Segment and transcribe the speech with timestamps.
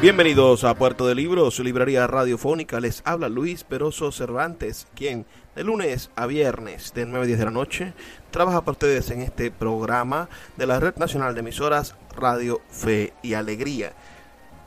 [0.00, 2.78] Bienvenidos a Puerto de Libros, librería radiofónica.
[2.78, 7.44] Les habla Luis Peroso Cervantes, quien de lunes a viernes de 9 a 10 de
[7.44, 7.94] la noche
[8.30, 13.34] trabaja para ustedes en este programa de la Red Nacional de Emisoras Radio Fe y
[13.34, 13.92] Alegría.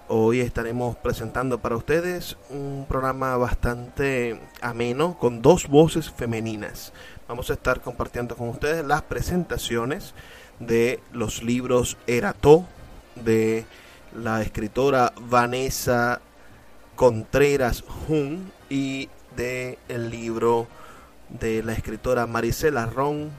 [0.10, 6.92] Hoy estaremos presentando para ustedes un programa bastante ameno con dos voces femeninas.
[7.30, 10.14] Vamos a estar compartiendo con ustedes las presentaciones
[10.60, 12.66] de los libros Erató
[13.16, 13.64] de
[14.16, 16.22] la escritora Vanessa
[16.96, 20.68] Contreras Jun y de el libro
[21.30, 23.30] de la escritora Marisela Ron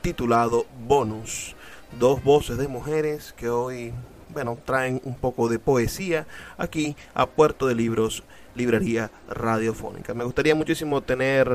[0.00, 1.54] titulado Bonus.
[1.98, 3.92] Dos voces de mujeres que hoy,
[4.30, 10.14] bueno, traen un poco de poesía aquí a Puerto de Libros, Librería Radiofónica.
[10.14, 11.48] Me gustaría muchísimo tener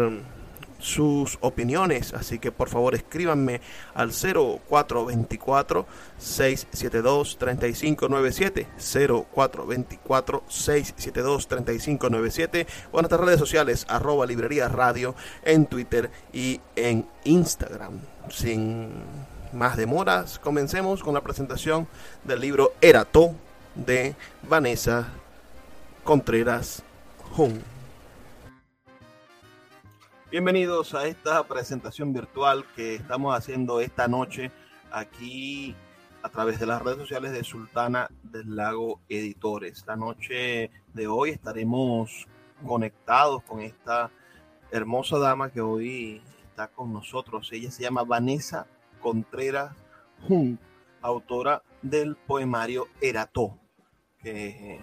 [0.79, 3.61] sus opiniones, así que por favor escríbanme
[3.93, 5.85] al 0424
[6.17, 16.11] 672 3597 0424 672 3597 o en nuestras redes sociales arroba librería radio en Twitter
[16.33, 17.99] y en Instagram.
[18.29, 18.89] Sin
[19.53, 21.87] más demoras, comencemos con la presentación
[22.23, 23.33] del libro Erato
[23.75, 25.07] de Vanessa
[26.03, 26.83] Contreras
[27.31, 27.76] Jung.
[30.29, 34.51] Bienvenidos a esta presentación virtual que estamos haciendo esta noche
[34.91, 35.73] aquí
[36.21, 39.85] a través de las redes sociales de Sultana del Lago Editores.
[39.87, 42.27] La noche de hoy estaremos
[42.65, 44.11] conectados con esta
[44.69, 47.49] hermosa dama que hoy está con nosotros.
[47.53, 48.67] Ella se llama Vanessa
[49.01, 49.73] Contreras
[50.27, 50.59] Jun,
[51.01, 53.57] autora del poemario Erató,
[54.21, 54.81] que,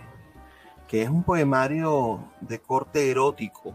[0.89, 3.75] que es un poemario de corte erótico,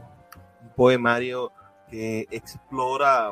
[0.63, 1.51] un poemario
[1.89, 3.31] que explora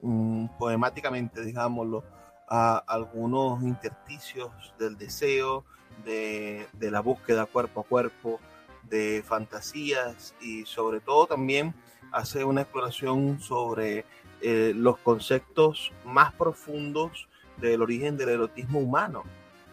[0.00, 2.04] um, poemáticamente, digámoslo,
[2.48, 5.64] a algunos intersticios del deseo,
[6.04, 8.40] de, de, la búsqueda cuerpo a cuerpo,
[8.84, 11.74] de fantasías y sobre todo también
[12.12, 14.04] hace una exploración sobre
[14.40, 19.24] eh, los conceptos más profundos del origen del erotismo humano.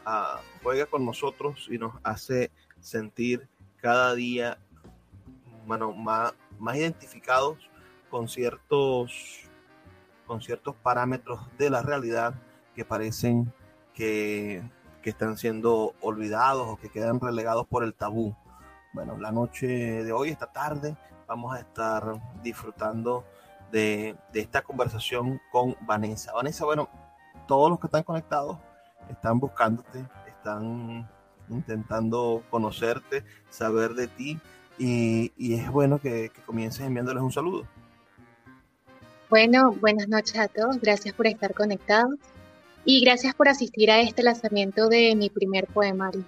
[0.05, 2.51] Uh, juega con nosotros y nos hace
[2.81, 3.47] sentir
[3.77, 4.57] cada día
[5.65, 7.57] bueno, más, más identificados
[8.13, 9.49] con ciertos,
[10.27, 12.35] con ciertos parámetros de la realidad
[12.75, 13.51] que parecen
[13.95, 14.61] que,
[15.01, 18.35] que están siendo olvidados o que quedan relegados por el tabú.
[18.93, 19.65] Bueno, la noche
[20.03, 20.95] de hoy, esta tarde,
[21.27, 23.25] vamos a estar disfrutando
[23.71, 26.33] de, de, esta conversación con Vanessa.
[26.33, 26.89] Vanessa, bueno,
[27.47, 28.59] todos los que están conectados
[29.09, 31.09] están buscándote, están
[31.49, 34.39] intentando conocerte, saber de ti
[34.77, 37.65] y, y es bueno que, que comiences enviándoles un saludo.
[39.33, 40.79] Bueno, buenas noches a todos.
[40.79, 42.19] Gracias por estar conectados
[42.85, 46.23] y gracias por asistir a este lanzamiento de mi primer poemario.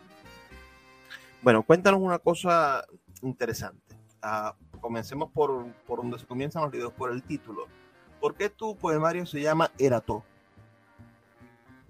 [1.44, 2.84] Bueno, cuéntanos una cosa
[3.22, 3.96] interesante.
[4.24, 7.68] Uh, comencemos por, por donde se comienzan los videos, por el título.
[8.20, 10.24] ¿Por qué tu poemario se llama Erato?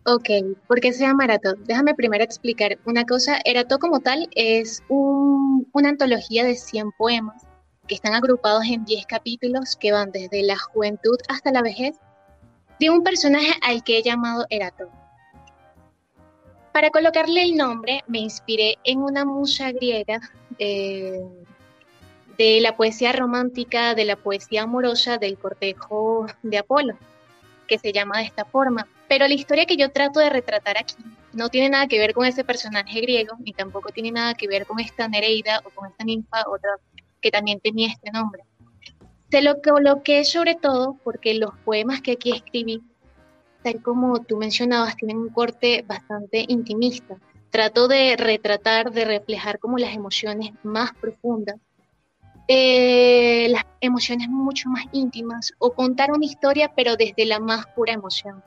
[0.03, 0.27] Ok,
[0.67, 1.53] ¿por qué se llama Erato?
[1.65, 3.39] Déjame primero explicar una cosa.
[3.45, 7.47] Erato como tal es un, una antología de 100 poemas
[7.87, 11.95] que están agrupados en 10 capítulos que van desde la juventud hasta la vejez,
[12.79, 14.89] de un personaje al que he llamado Erato.
[16.73, 20.19] Para colocarle el nombre me inspiré en una musa griega
[20.59, 21.21] eh,
[22.37, 26.97] de la poesía romántica, de la poesía amorosa del cortejo de Apolo,
[27.67, 28.87] que se llama de esta forma.
[29.07, 30.95] Pero la historia que yo trato de retratar aquí
[31.31, 34.65] no tiene nada que ver con ese personaje griego, ni tampoco tiene nada que ver
[34.65, 36.71] con esta Nereida o con esta ninfa, otra
[37.25, 38.43] que también tenía este nombre.
[39.31, 42.83] Se lo coloqué sobre todo porque los poemas que aquí escribí,
[43.63, 47.17] tal como tú mencionabas, tienen un corte bastante intimista.
[47.49, 51.55] trato de retratar, de reflejar como las emociones más profundas,
[52.47, 57.93] eh, las emociones mucho más íntimas o contar una historia pero desde la más pura
[57.93, 58.43] emoción.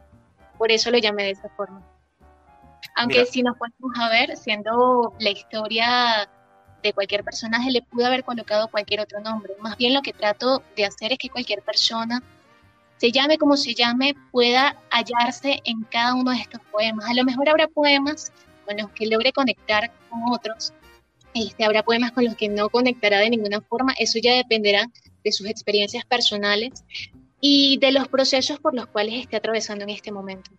[0.56, 1.82] Por eso lo llamé de esa forma.
[2.96, 6.28] Aunque si nos ponemos a ver, siendo la historia
[6.82, 9.54] de cualquier personaje, le pude haber colocado cualquier otro nombre.
[9.60, 12.22] Más bien lo que trato de hacer es que cualquier persona,
[12.96, 17.08] se llame como se llame, pueda hallarse en cada uno de estos poemas.
[17.08, 18.32] A lo mejor habrá poemas
[18.66, 20.72] con los que logre conectar con otros,
[21.34, 24.86] este, habrá poemas con los que no conectará de ninguna forma, eso ya dependerá
[25.22, 26.84] de sus experiencias personales
[27.40, 30.50] y de los procesos por los cuales esté atravesando en este momento.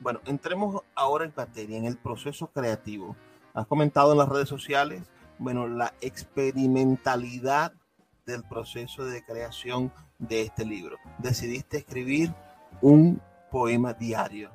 [0.00, 3.16] Bueno, entremos ahora en materia, en el proceso creativo.
[3.54, 5.02] Has comentado en las redes sociales,
[5.38, 7.72] bueno, la experimentalidad
[8.26, 10.96] del proceso de creación de este libro.
[11.18, 12.32] Decidiste escribir
[12.80, 13.20] un
[13.50, 14.50] poema diario.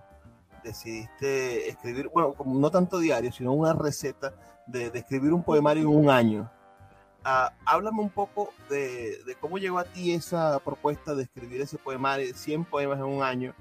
[0.64, 4.34] Decidiste escribir, bueno, no tanto diario, sino una receta
[4.68, 6.50] de, escribir un poemario en un año.
[7.26, 11.78] Ah, háblame un poco de, de, cómo llegó a ti esa propuesta de escribir ese
[11.78, 13.54] poemario, 100 poemas en un año,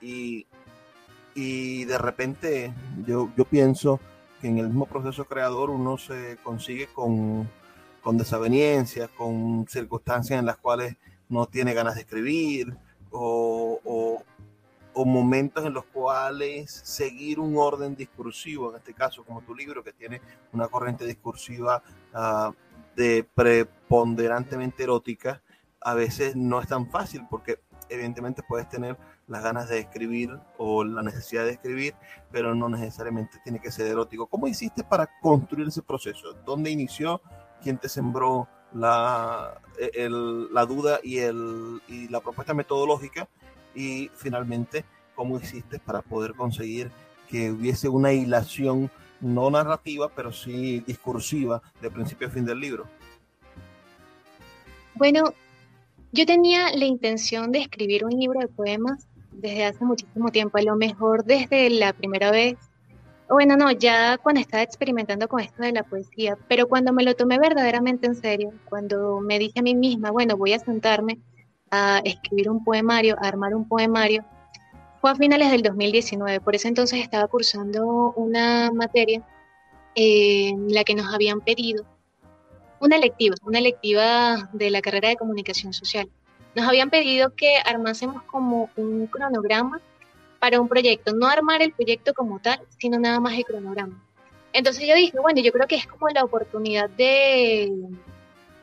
[0.00, 0.46] y
[1.36, 2.72] y de repente
[3.06, 4.00] yo, yo pienso
[4.40, 7.48] que en el mismo proceso creador uno se consigue con,
[8.02, 10.96] con desavenencias, con circunstancias en las cuales
[11.28, 12.76] no tiene ganas de escribir
[13.10, 14.24] o, o,
[15.04, 19.92] momentos en los cuales seguir un orden discursivo, en este caso como tu libro que
[19.92, 20.22] tiene
[20.52, 21.82] una corriente discursiva
[22.14, 22.52] uh,
[22.96, 25.42] de preponderantemente erótica,
[25.80, 28.96] a veces no es tan fácil porque evidentemente puedes tener
[29.28, 31.94] las ganas de escribir o la necesidad de escribir,
[32.30, 34.26] pero no necesariamente tiene que ser erótico.
[34.26, 36.32] ¿Cómo hiciste para construir ese proceso?
[36.44, 37.20] ¿Dónde inició?
[37.62, 39.60] ¿Quién te sembró la,
[40.00, 43.28] la duda y, el, y la propuesta metodológica?
[43.74, 44.84] Y finalmente,
[45.14, 46.90] ¿cómo hiciste para poder conseguir
[47.28, 48.90] que hubiese una hilación
[49.20, 52.86] no narrativa, pero sí discursiva de principio a fin del libro?
[54.94, 55.34] Bueno,
[56.12, 60.62] yo tenía la intención de escribir un libro de poemas desde hace muchísimo tiempo, a
[60.62, 62.56] lo mejor desde la primera vez,
[63.28, 67.14] bueno, no, ya cuando estaba experimentando con esto de la poesía, pero cuando me lo
[67.14, 71.18] tomé verdaderamente en serio, cuando me dije a mí misma, bueno, voy a sentarme
[71.70, 74.24] a escribir un poemario, a armar un poemario,
[75.00, 79.22] fue a finales del 2019, por ese entonces estaba cursando una materia
[79.96, 81.84] en la que nos habían pedido
[82.80, 86.08] una lectiva, una lectiva de la carrera de comunicación social.
[86.56, 89.78] Nos habían pedido que armásemos como un cronograma
[90.38, 94.02] para un proyecto, no armar el proyecto como tal, sino nada más el cronograma.
[94.54, 97.70] Entonces yo dije, bueno, yo creo que es como la oportunidad de,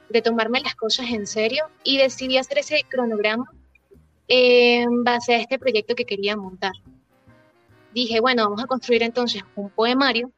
[0.09, 3.45] de tomarme las cosas en serio y decidí hacer ese cronograma
[4.27, 6.73] en base a este proyecto que quería montar.
[7.93, 10.31] Dije, bueno, vamos a construir entonces un poemario.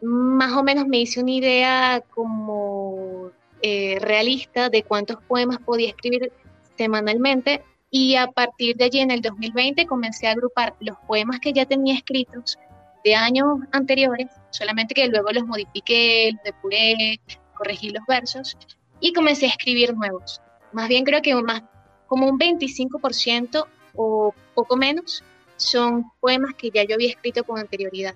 [0.00, 6.32] Más o menos me hice una idea como eh, realista de cuántos poemas podía escribir
[6.80, 11.52] semanalmente y a partir de allí en el 2020 comencé a agrupar los poemas que
[11.52, 12.58] ya tenía escritos
[13.04, 17.20] de años anteriores, solamente que luego los modifiqué, los depuré,
[17.54, 18.56] corregí los versos
[18.98, 20.40] y comencé a escribir nuevos.
[20.72, 21.62] Más bien creo que más
[22.06, 23.66] como un 25%
[23.96, 25.22] o poco menos
[25.56, 28.14] son poemas que ya yo había escrito con anterioridad.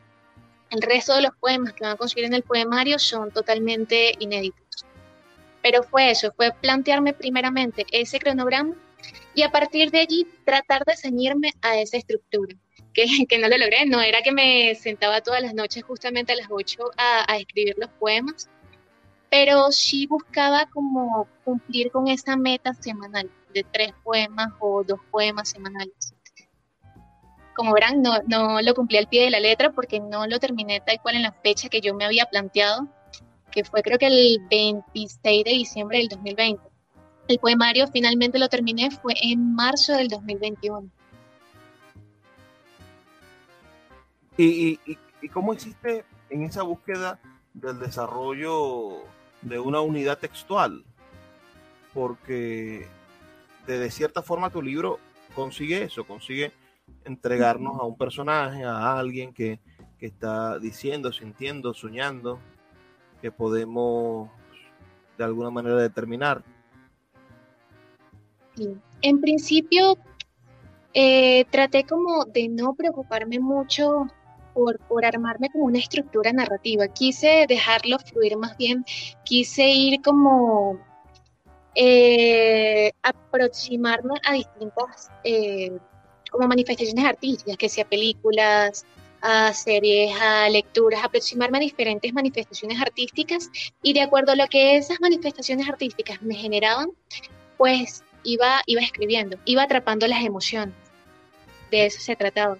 [0.70, 4.63] El resto de los poemas que van a conseguir en el poemario son totalmente inéditos.
[5.64, 8.74] Pero fue eso, fue plantearme primeramente ese cronograma
[9.34, 12.54] y a partir de allí tratar de ceñirme a esa estructura,
[12.92, 16.36] que, que no lo logré, no era que me sentaba todas las noches justamente a
[16.36, 18.50] las 8 a, escribir los poemas,
[19.30, 25.48] pero sí buscaba como cumplir con esa meta semanal de tres poemas o dos poemas
[25.48, 26.14] semanales.
[27.56, 30.82] Como verán, no, no lo cumplí al pie de la letra porque no lo terminé
[30.82, 32.86] tal cual en la fecha que yo me había planteado,
[33.54, 36.60] que fue creo que el 26 de diciembre del 2020.
[37.28, 40.90] El poemario finalmente lo terminé fue en marzo del 2021.
[44.36, 47.20] ¿Y, y, y cómo hiciste en esa búsqueda
[47.54, 49.04] del desarrollo
[49.40, 50.84] de una unidad textual?
[51.94, 52.88] Porque
[53.68, 54.98] de, cierta forma tu libro
[55.36, 56.52] consigue eso, consigue
[57.04, 59.60] entregarnos a un personaje, a alguien que,
[59.96, 62.40] que está diciendo, sintiendo, soñando,
[63.24, 64.28] que podemos
[65.16, 66.44] de alguna manera determinar?
[69.00, 69.96] En principio,
[70.92, 74.08] eh, traté como de no preocuparme mucho
[74.52, 76.86] por, por, armarme como una estructura narrativa.
[76.88, 78.84] Quise dejarlo fluir más bien,
[79.24, 80.78] quise ir como
[81.74, 85.72] eh, aproximarme a distintas eh,
[86.30, 88.84] como manifestaciones artísticas, que sea películas,
[89.26, 93.50] a series, a lecturas, a aproximarme a diferentes manifestaciones artísticas
[93.82, 96.90] y de acuerdo a lo que esas manifestaciones artísticas me generaban,
[97.56, 100.74] pues iba, iba escribiendo, iba atrapando las emociones.
[101.70, 102.58] De eso se trataba.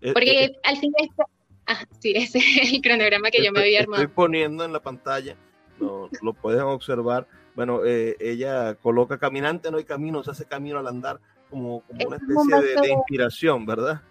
[0.00, 1.24] Eh, Porque eh, al fin esto,
[1.68, 4.02] ah, sí, ese es el cronograma que yo me había armado.
[4.02, 5.36] Estoy poniendo en la pantalla,
[5.78, 7.28] lo, lo pueden observar.
[7.54, 12.08] Bueno, eh, ella coloca caminante, no hay camino, se hace camino al andar, como, como
[12.08, 14.02] una especie de, inspiración, ¿verdad?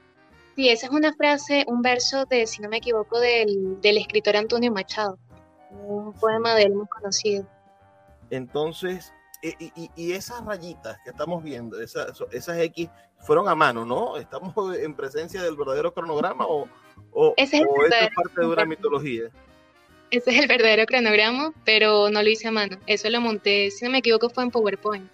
[0.62, 4.38] Sí, esa es una frase, un verso de, si no me equivoco, del, del escritor
[4.38, 5.18] Antonio Machado,
[5.72, 7.48] un poema de él muy conocido.
[8.30, 12.92] Entonces, y, esas rayitas que estamos viendo, esas, esas X,
[13.22, 14.18] fueron a mano, ¿no?
[14.18, 16.68] ¿Estamos en presencia del verdadero cronograma o,
[17.12, 19.32] o, es, parte de una mitología?
[20.12, 22.78] Ese es el verdadero cronograma, pero no lo hice a mano.
[22.86, 25.10] Eso lo monté, si no me equivoco, fue en PowerPoint.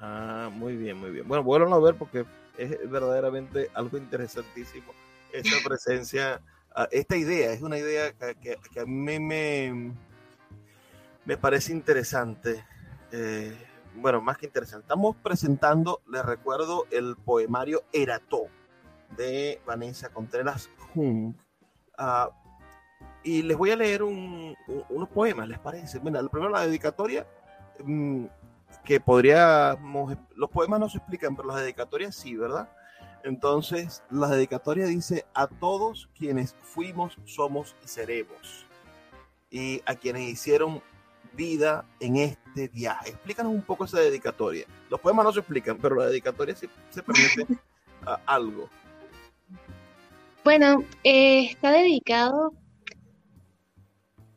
[0.00, 1.28] Ah, muy bien, muy bien.
[1.28, 2.24] Bueno, vuelvan a ver porque
[2.58, 4.92] es verdaderamente algo interesantísimo
[5.32, 6.40] esa presencia,
[6.74, 9.92] ah, esta idea, es una idea que, que a mí me,
[11.24, 12.64] me parece interesante
[13.16, 13.56] eh,
[13.96, 14.82] bueno, más que interesante.
[14.82, 18.46] Estamos presentando, les recuerdo, el poemario Erató
[19.16, 21.34] de Vanessa Contreras Jung.
[21.96, 22.30] Ah,
[23.22, 26.00] y les voy a leer unos poemas, ¿les parece?
[26.00, 27.24] Bueno, primero la dedicatoria,
[27.84, 28.24] mm,
[28.84, 32.68] que podríamos, los poemas no se explican, pero las dedicatorias sí, ¿verdad?
[33.24, 38.66] Entonces, la dedicatoria dice, a todos quienes fuimos, somos y seremos.
[39.50, 40.82] Y a quienes hicieron
[41.32, 43.10] vida en este viaje.
[43.10, 44.66] Explícanos un poco esa dedicatoria.
[44.90, 47.46] Los poemas no se explican, pero la dedicatoria sí se permite
[48.26, 48.68] algo.
[50.44, 52.52] Bueno, eh, está dedicado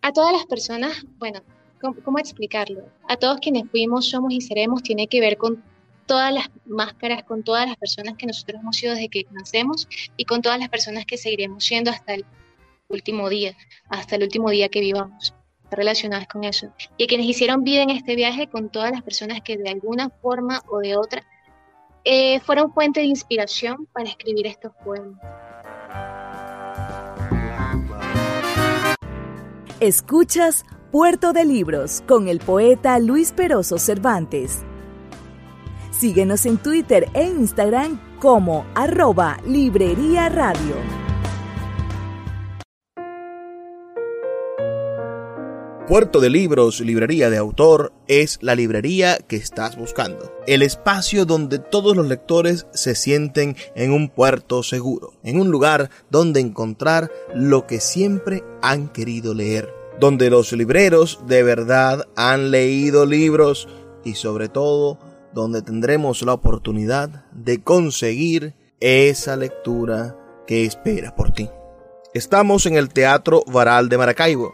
[0.02, 1.42] a todas las personas, bueno,
[1.80, 2.84] ¿cómo, explicarlo?
[3.08, 5.64] A todos quienes fuimos, somos y seremos, tiene que ver con
[6.06, 10.26] todas las máscaras, con todas las personas que nosotros hemos sido desde que nacemos y
[10.26, 12.26] con todas las personas que seguiremos siendo hasta el
[12.88, 13.56] último día,
[13.90, 15.34] hasta el último día que vivamos
[15.70, 16.72] relacionadas con eso.
[16.98, 20.10] Y a quienes hicieron vida en este viaje con todas las personas que de alguna
[20.10, 21.26] forma o de otra
[22.06, 25.20] eh, fueron fuente de inspiración para escribir estos poemas.
[29.80, 34.60] Escuchas Puerto de Libros con el poeta Luis Peroso Cervantes.
[35.92, 40.76] Síguenos en Twitter e Instagram como arroba Librería Radio.
[45.90, 50.32] Puerto de Libros, librería de autor, es la librería que estás buscando.
[50.48, 55.90] El espacio donde todos los lectores se sienten en un puerto seguro, en un lugar
[56.10, 63.06] donde encontrar lo que siempre han querido leer, donde los libreros de verdad han leído
[63.06, 63.68] libros
[64.04, 65.00] y sobre todo
[65.34, 71.50] donde tendremos la oportunidad de conseguir esa lectura que espera por ti.
[72.14, 74.54] Estamos en el Teatro Varal de Maracaibo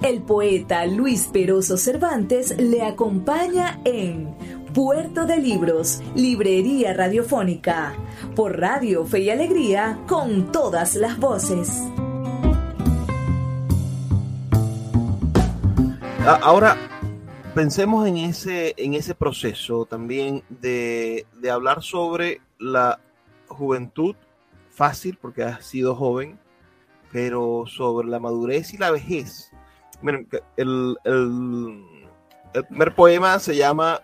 [0.00, 4.32] El poeta Luis Peroso Cervantes le acompaña en
[4.72, 7.94] Puerto de Libros, Librería Radiofónica,
[8.36, 11.82] por Radio Fe y Alegría, con todas las voces.
[16.24, 16.76] Ahora,
[17.56, 23.00] pensemos en ese, en ese proceso también de, de hablar sobre la
[23.48, 24.14] juventud
[24.70, 26.38] fácil, porque has sido joven,
[27.10, 29.47] pero sobre la madurez y la vejez
[30.02, 30.96] Miren, el,
[32.68, 34.00] primer poema se llama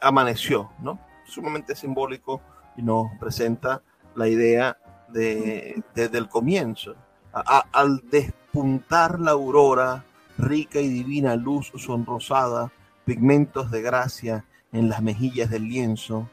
[0.00, 0.98] Amaneció, ¿no?
[1.24, 2.40] Sumamente simbólico
[2.76, 3.82] y nos presenta
[4.14, 4.76] la idea
[5.08, 6.94] de, desde el comienzo.
[7.32, 10.04] al despuntar la aurora,
[10.36, 12.70] rica y divina luz sonrosada,
[13.04, 16.28] pigmentos de gracia en las mejillas del lienzo,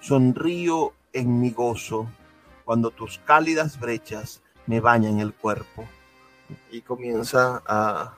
[0.00, 2.08] sonrío en mi gozo
[2.64, 5.86] cuando tus cálidas brechas me bañan el cuerpo.
[6.70, 8.14] Y comienza a,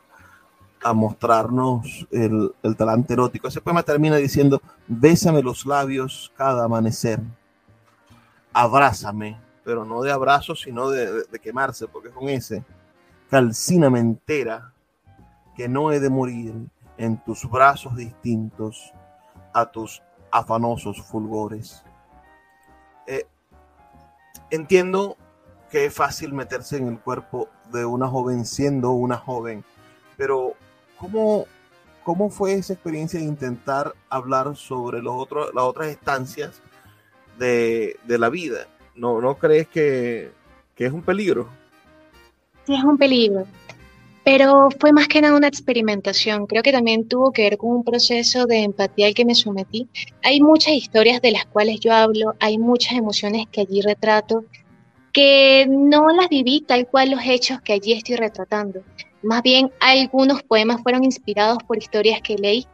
[0.83, 3.49] a mostrarnos el, talante erótico.
[3.49, 7.21] Ese poema termina diciendo, bésame los labios cada amanecer,
[8.53, 12.65] abrázame, pero no de abrazo, sino de, quemarse, porque con ese,
[13.29, 14.73] calcíname entera,
[15.55, 16.55] que no he de morir
[16.97, 18.93] en tus brazos distintos
[19.53, 21.85] a tus afanosos fulgores.
[23.07, 23.27] Eh,
[24.51, 25.17] entiendo
[25.71, 29.65] que es fácil meterse en el cuerpo de una joven siendo una joven,
[30.17, 30.55] pero
[31.01, 31.47] ¿cómo,
[32.05, 36.61] ¿cómo fue esa experiencia de intentar hablar sobre los otros, las otras estancias
[37.39, 38.69] de, de la vida?
[38.95, 40.31] ¿No, ¿No crees que,
[40.75, 41.49] que es un peligro?
[42.67, 43.47] Sí, es un peligro.
[44.23, 46.47] Pero fue más que nada una experimentación.
[46.47, 49.89] Creo que también tuvo que ver con un proceso de empatía al que me sometí.
[50.23, 54.45] Hay muchas historias de las cuales yo hablo, hay muchas emociones que allí retrato,
[55.13, 58.83] que no las viví tal cual los hechos que allí estoy retratando.
[59.23, 62.67] Más bien, algunos poemas fueron inspirados por historias que leí,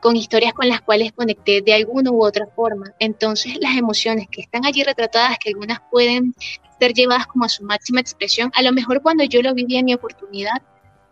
[0.00, 2.92] con historias con las cuales conecté de alguna u otra forma.
[2.98, 6.34] Entonces, las emociones que están allí retratadas, que algunas pueden
[6.78, 9.86] ser llevadas como a su máxima expresión, a lo mejor cuando yo lo viví en
[9.86, 10.62] mi oportunidad,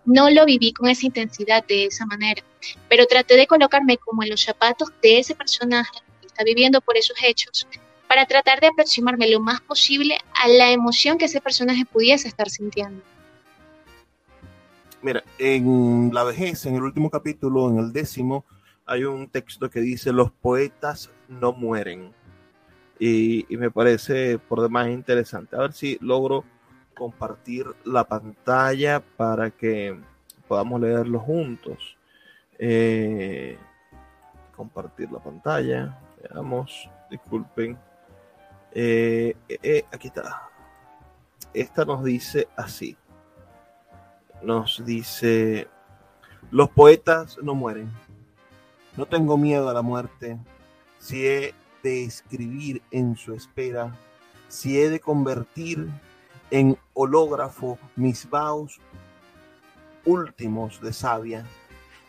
[0.04, 2.42] no lo viví con esa intensidad de esa manera,
[2.88, 6.96] pero traté de colocarme como en los zapatos de ese personaje que está viviendo por
[6.96, 7.66] esos hechos
[8.06, 12.48] para tratar de aproximarme lo más posible a la emoción que ese personaje pudiese estar
[12.48, 13.02] sintiendo.
[15.06, 18.44] Mira, en La vejez, en el último capítulo, en el décimo,
[18.84, 22.12] hay un texto que dice, los poetas no mueren.
[22.98, 25.54] Y, me parece por demás interesante.
[25.54, 26.42] A ver si logro
[26.96, 29.96] compartir la pantalla para que
[30.48, 31.96] podamos leerlo juntos.
[32.58, 33.56] Eh,
[34.56, 36.00] compartir la pantalla.
[36.20, 37.78] Veamos, disculpen.
[38.72, 40.50] Eh, eh, aquí está.
[41.54, 42.96] Esta nos dice así.
[44.42, 45.68] Nos dice,
[46.50, 47.90] los poetas no mueren.
[48.96, 50.38] No tengo miedo a la muerte.
[50.98, 53.96] Si he de escribir en su espera,
[54.48, 55.88] si he de convertir
[56.50, 58.80] en hológrafo mis vaos
[60.04, 61.44] últimos de savia,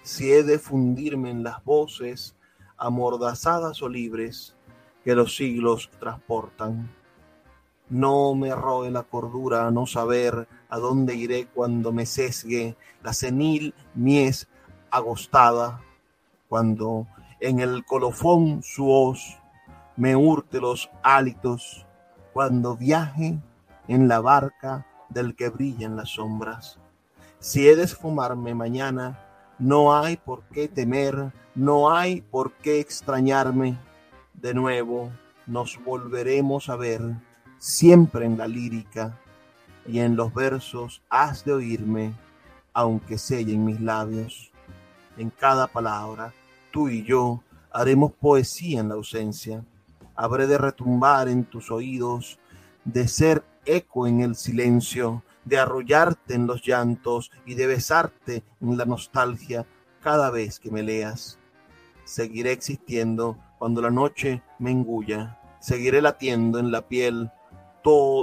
[0.04, 2.36] si he de fundirme en las voces
[2.78, 4.56] amordazadas o libres
[5.04, 6.90] que los siglos transportan.
[7.90, 13.74] No me roe la cordura no saber a dónde iré cuando me sesgue la senil
[13.96, 14.48] mies
[14.92, 15.82] agostada,
[16.50, 17.08] cuando
[17.40, 19.38] en el colofón su hoz
[19.96, 21.86] me hurte los hálitos,
[22.34, 23.40] cuando viaje
[23.88, 26.80] en la barca del que brillan las sombras.
[27.40, 29.20] Si he de esfumarme mañana,
[29.60, 33.78] no hay por qué temer, no hay por qué extrañarme.
[34.34, 35.12] De nuevo
[35.46, 37.02] nos volveremos a ver,
[37.58, 39.18] siempre en la lírica,
[39.88, 42.14] y en los versos has de oírme,
[42.74, 44.52] aunque sellen mis labios.
[45.18, 46.34] En cada palabra,
[46.72, 47.42] tú y yo
[47.72, 49.64] haremos poesía en la ausencia.
[50.16, 52.38] Habré de retumbar en tus oídos,
[52.84, 58.78] de ser eco en el silencio, de arrollarte en los llantos y de besarte en
[58.78, 59.66] la nostalgia
[60.02, 61.40] cada vez que me leas.
[62.04, 67.32] Seguiré existiendo cuando la noche me engulla, seguiré latiendo en la piel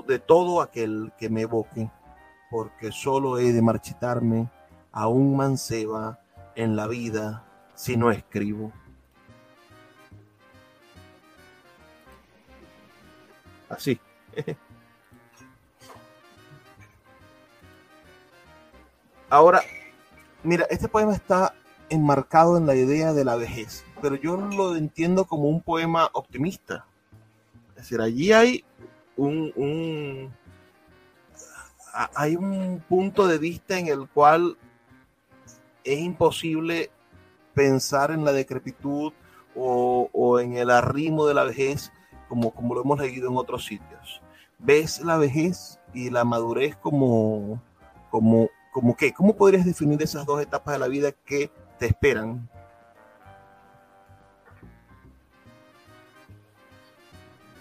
[0.07, 1.90] de todo aquel que me evoque,
[2.50, 4.50] porque solo he de marchitarme
[4.92, 6.20] a un manceba
[6.55, 7.42] en la vida
[7.74, 8.72] si no escribo.
[13.70, 13.98] Así.
[19.31, 19.62] Ahora,
[20.42, 21.55] mira, este poema está
[21.88, 26.85] enmarcado en la idea de la vejez, pero yo lo entiendo como un poema optimista.
[27.70, 28.62] Es decir, allí hay
[29.16, 30.33] un,
[32.14, 34.57] hay un punto de vista en el cual
[35.85, 36.90] es imposible
[37.55, 39.12] pensar en la decrepitud
[39.55, 41.92] o, o, en el arrimo de la vejez
[42.29, 44.20] como, como lo hemos leído en otros sitios.
[44.59, 47.62] Ves la vejez y la madurez como,
[48.11, 49.12] como ¿Cómo qué?
[49.12, 51.48] ¿Cómo podrías definir esas dos etapas de la vida que
[51.79, 52.50] te esperan?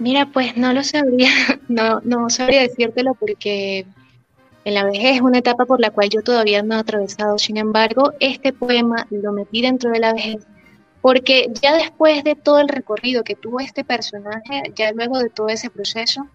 [0.04, 1.30] Mira, pues no lo sabría,
[1.70, 3.86] no, no sabría decírtelo porque
[4.66, 7.40] en la vejez es una etapa por la cual yo todavía no he atravesado.
[7.40, 10.46] Sin embargo, este poema lo metí dentro de la vejez
[11.02, 15.48] porque ya después de todo el recorrido que tuvo este personaje, ya luego de todo
[15.48, 16.28] ese proceso,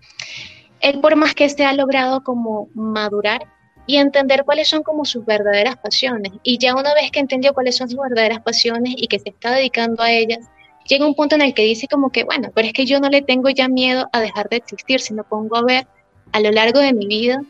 [0.81, 3.47] él por más que se ha logrado como madurar,
[3.89, 6.33] y entender cuáles son como sus verdaderas pasiones.
[6.43, 9.51] Y ya una vez que entendió cuáles son sus verdaderas pasiones y que se está
[9.51, 10.41] dedicando a ellas,
[10.89, 13.09] llega un punto en el que dice como que, bueno, pero es que yo no
[13.09, 15.87] le tengo ya miedo a dejar de existir, si me pongo a ver
[16.33, 17.43] a lo largo de mi vida,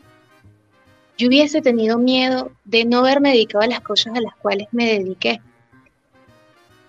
[1.17, 4.85] yo hubiese tenido miedo de no haberme dedicado a las cosas a las cuales me
[4.85, 5.41] dediqué.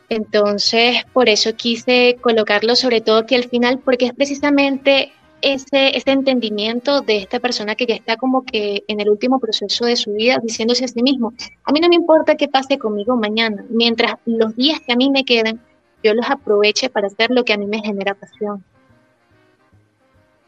[0.08, 6.10] Entonces, por eso quise colocarlo sobre todo aquí al final, porque es precisamente ese, ese
[6.10, 10.12] entendimiento de esta persona que ya está como que en el último proceso de su
[10.12, 11.32] vida diciéndose a sí mismo,
[11.64, 15.10] a mí no me importa qué pase conmigo mañana, mientras los días que a mí
[15.10, 15.60] me queden,
[16.02, 18.64] yo los aproveche para hacer lo que a mí me genera pasión.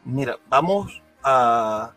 [0.05, 1.93] Mira, vamos a,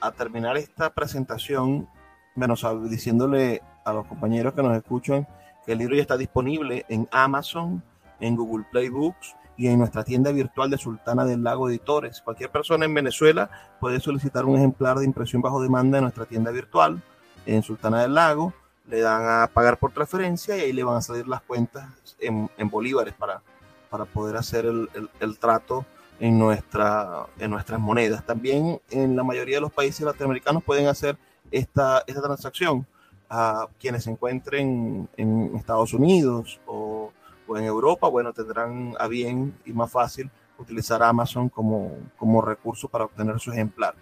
[0.00, 1.88] a terminar esta presentación
[2.34, 5.26] menos diciéndole a los compañeros que nos escuchan
[5.64, 7.82] que el libro ya está disponible en Amazon,
[8.18, 12.22] en Google Play Books y en nuestra tienda virtual de Sultana del Lago Editores.
[12.22, 16.50] Cualquier persona en Venezuela puede solicitar un ejemplar de impresión bajo demanda en nuestra tienda
[16.50, 17.02] virtual
[17.46, 18.54] en Sultana del Lago.
[18.90, 21.86] Le dan a pagar por transferencia y ahí le van a salir las cuentas
[22.18, 23.40] en, bolívares para,
[23.88, 24.88] para poder hacer el,
[25.20, 25.86] el, trato
[26.18, 28.26] en, nuestra, en nuestras monedas.
[28.26, 31.16] También en la mayoría de los países latinoamericanos pueden hacer
[31.50, 32.86] esta, esta transacción.
[33.32, 37.12] A quienes se encuentren en Estados Unidos o
[37.56, 43.04] en Europa, bueno, tendrán a bien y más fácil utilizar Amazon como, como recurso para
[43.04, 43.94] obtener su ejemplar.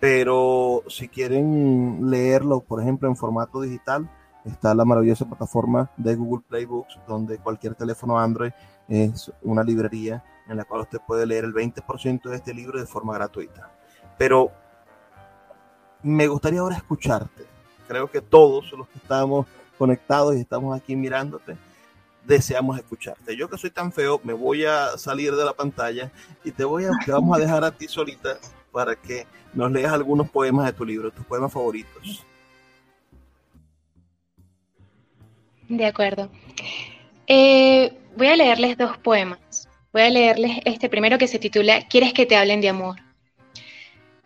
[0.00, 4.10] Pero si quieren leerlo, por ejemplo, en formato digital,
[4.44, 8.52] está la maravillosa plataforma de Google Play Books, donde cualquier teléfono Android
[8.88, 12.86] es una librería en la cual usted puede leer el 20% de este libro de
[12.86, 13.70] forma gratuita.
[14.18, 14.50] Pero
[16.02, 17.44] me gustaría ahora escucharte.
[17.86, 19.46] Creo que todos los que estamos
[19.78, 21.56] conectados y estamos aquí mirándote,
[22.24, 23.36] deseamos escucharte.
[23.36, 26.10] Yo que soy tan feo, me voy a salir de la pantalla
[26.44, 28.38] y te voy a, vamos a dejar a ti solita
[28.72, 32.24] para que nos leas algunos poemas de tu libro, tus poemas favoritos.
[35.70, 36.28] De acuerdo.
[37.28, 39.68] Eh, voy a leerles dos poemas.
[39.92, 42.96] Voy a leerles este primero que se titula ¿Quieres que te hablen de amor?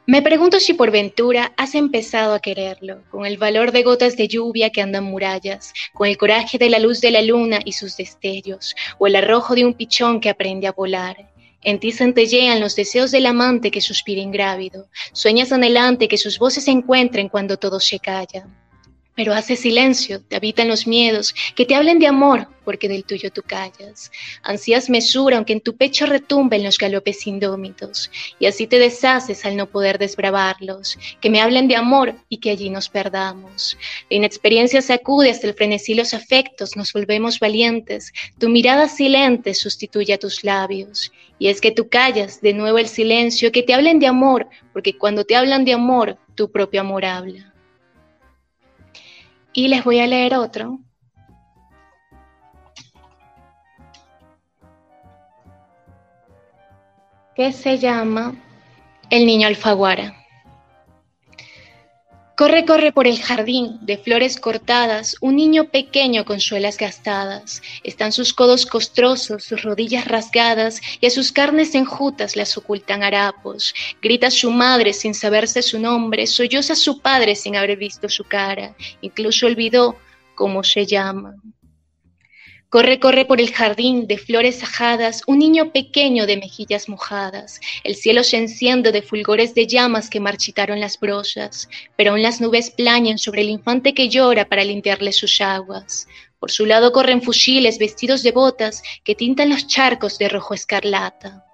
[0.06, 4.26] Me pregunto si por ventura has empezado a quererlo, con el valor de gotas de
[4.26, 7.98] lluvia que andan murallas, con el coraje de la luz de la luna y sus
[7.98, 11.30] destellos, o el arrojo de un pichón que aprende a volar.
[11.60, 16.64] En ti centellean los deseos del amante que suspira ingrávido, sueñas anhelante que sus voces
[16.64, 18.46] se encuentren cuando todo se calla.
[19.16, 23.30] Pero hace silencio, te habitan los miedos, que te hablen de amor, porque del tuyo
[23.30, 24.10] tú callas.
[24.42, 29.56] Ansías mesura, aunque en tu pecho retumben los galopes indómitos, y así te deshaces al
[29.56, 30.98] no poder desbravarlos.
[31.20, 33.78] Que me hablen de amor y que allí nos perdamos.
[34.10, 38.12] La inexperiencia sacude hasta el frenesí los afectos, nos volvemos valientes.
[38.38, 41.12] Tu mirada silente sustituye a tus labios.
[41.38, 44.98] Y es que tú callas de nuevo el silencio, que te hablen de amor, porque
[44.98, 47.53] cuando te hablan de amor, tu propio amor habla.
[49.54, 50.80] Y les voy a leer otro.
[57.34, 58.34] que se llama
[59.10, 60.23] El niño alfaguara.
[62.36, 67.62] Corre, corre por el jardín, de flores cortadas, un niño pequeño con suelas gastadas.
[67.84, 73.72] Están sus codos costrosos, sus rodillas rasgadas, y a sus carnes enjutas las ocultan harapos.
[74.02, 78.74] Grita su madre sin saberse su nombre, solloza su padre sin haber visto su cara,
[79.00, 79.96] incluso olvidó
[80.34, 81.36] cómo se llama.
[82.68, 87.60] Corre, corre por el jardín de flores ajadas, un niño pequeño de mejillas mojadas.
[87.84, 92.40] El cielo se enciende de fulgores de llamas que marchitaron las brosas, pero aún las
[92.40, 96.08] nubes plañan sobre el infante que llora para limpiarle sus aguas.
[96.40, 101.44] Por su lado corren fusiles vestidos de botas que tintan los charcos de rojo escarlata.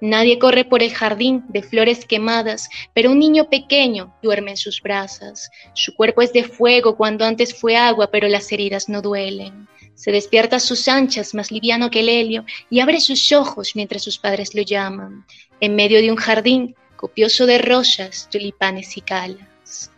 [0.00, 4.80] Nadie corre por el jardín de flores quemadas, pero un niño pequeño duerme en sus
[4.80, 5.50] brasas.
[5.74, 9.68] Su cuerpo es de fuego cuando antes fue agua, pero las heridas no duelen.
[10.00, 14.02] Se despierta a sus anchas, más liviano que el helio, y abre sus ojos mientras
[14.02, 15.26] sus padres lo llaman,
[15.60, 19.90] en medio de un jardín copioso de rosas, tulipanes y calas.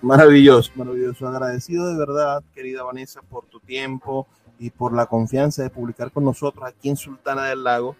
[0.00, 1.28] maravilloso, maravilloso.
[1.28, 4.26] Agradecido de verdad, querida Vanessa, por tu tiempo
[4.58, 7.94] y por la confianza de publicar con nosotros aquí en Sultana del Lago.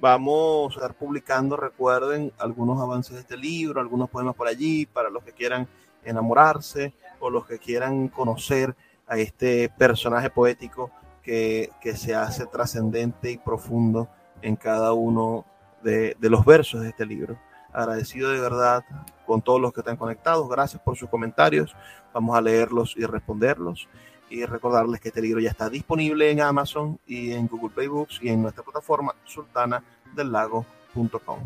[0.00, 5.10] Vamos a estar publicando, recuerden, algunos avances de este libro, algunos poemas por allí, para
[5.10, 5.66] los que quieran
[6.04, 8.74] enamorarse o los que quieran conocer
[9.06, 10.90] a este personaje poético
[11.22, 14.08] que, se hace trascendente y profundo
[14.40, 15.44] en cada uno
[15.82, 17.38] de, los versos de este libro.
[17.72, 18.84] Agradecido de verdad
[19.26, 20.48] con todos los que están conectados.
[20.48, 21.74] Gracias por sus comentarios.
[22.14, 23.88] Vamos a leerlos y responderlos.
[24.30, 28.20] Y recordarles que este libro ya está disponible en Amazon y en Google Play Books
[28.22, 31.38] y en nuestra plataforma sultanadellago.com.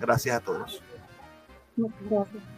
[0.00, 0.82] Gracias a todos.
[1.76, 2.57] Gracias.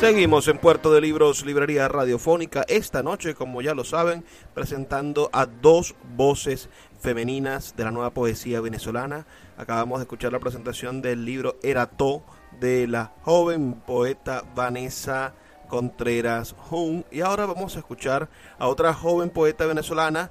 [0.00, 5.46] Seguimos en Puerto de Libros, Librería Radiofónica, esta noche, como ya lo saben, presentando a
[5.46, 6.68] dos voces
[7.00, 9.26] femeninas de la nueva poesía venezolana.
[9.56, 12.22] Acabamos de escuchar la presentación del libro Erató
[12.60, 15.32] de la joven poeta Vanessa
[15.66, 17.06] Contreras Jun.
[17.10, 18.28] Y ahora vamos a escuchar
[18.58, 20.30] a otra joven poeta venezolana,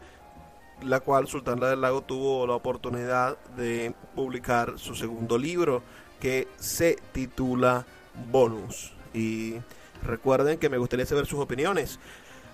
[0.84, 5.82] la cual Sultana del Lago tuvo la oportunidad de publicar su segundo libro,
[6.20, 7.84] que se titula
[8.32, 8.95] Bonus.
[9.16, 9.56] Y
[10.04, 12.00] recuerden que me gustaría saber sus opiniones.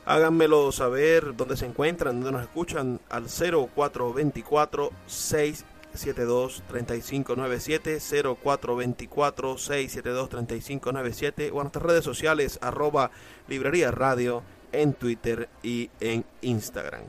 [0.05, 11.51] Háganmelo saber dónde se encuentran, dónde nos escuchan al 0424 6 6597 0424 672 3597
[11.51, 13.11] o en nuestras redes sociales arroba
[13.47, 17.01] librería radio en Twitter y en Instagram.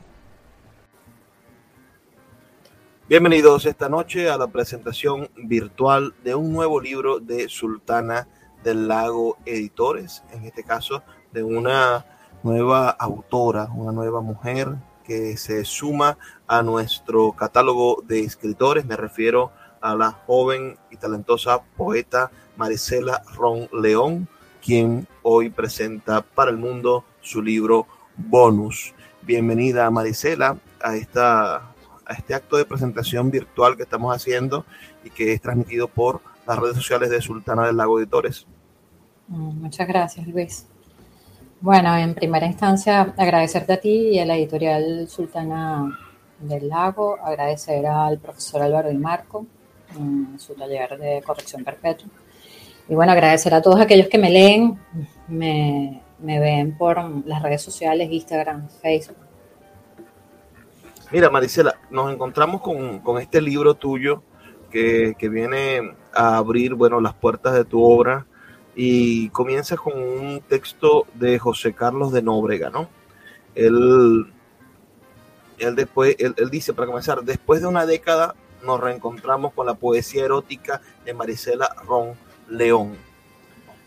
[3.08, 8.26] Bienvenidos esta noche a la presentación virtual de un nuevo libro de Sultana
[8.62, 12.04] del Lago Editores, en este caso de una
[12.42, 18.84] nueva autora, una nueva mujer que se suma a nuestro catálogo de escritores.
[18.84, 24.28] Me refiero a la joven y talentosa poeta Marisela Ron León,
[24.64, 28.94] quien hoy presenta para el mundo su libro Bonus.
[29.22, 34.64] Bienvenida Marisela a, esta, a este acto de presentación virtual que estamos haciendo
[35.04, 38.46] y que es transmitido por las redes sociales de Sultana del Lago Editores.
[39.28, 40.66] Mm, muchas gracias, Luis.
[41.60, 45.96] Bueno, en primera instancia, agradecerte a ti y a la editorial Sultana
[46.40, 49.46] del Lago, agradecer al profesor Álvaro y Marco
[50.38, 52.08] su taller de corrección perpetua.
[52.88, 54.76] Y bueno, agradecer a todos aquellos que me leen,
[55.28, 59.18] me, ven por las redes sociales, Instagram, Facebook.
[61.12, 64.22] Mira, Marisela, nos encontramos con, este libro tuyo
[64.70, 68.26] que, que, viene a abrir, bueno, las puertas de tu obra
[68.74, 72.88] y comienza con un texto de José Carlos de Nóbrega, ¿no?
[73.54, 74.32] Él,
[75.58, 80.24] él después, él, dice, para comenzar, después de una década nos reencontramos con la poesía
[80.24, 82.14] erótica de Marisela Ron
[82.48, 82.96] León.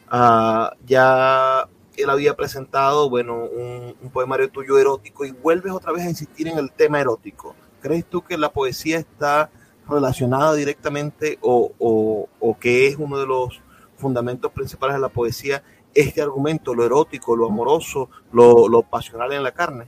[0.09, 1.67] Ah, ya
[1.97, 6.57] él había presentado, bueno, un, poemario tuyo erótico y vuelves otra vez a insistir en
[6.57, 7.55] el tema erótico.
[7.81, 9.49] ¿Crees tú que la poesía está
[9.89, 13.61] relacionada directamente o, o, o que es uno de los
[13.97, 15.63] fundamentos principales de la poesía
[15.95, 19.85] este argumento, lo erótico, lo amoroso, lo, pasional en la carne.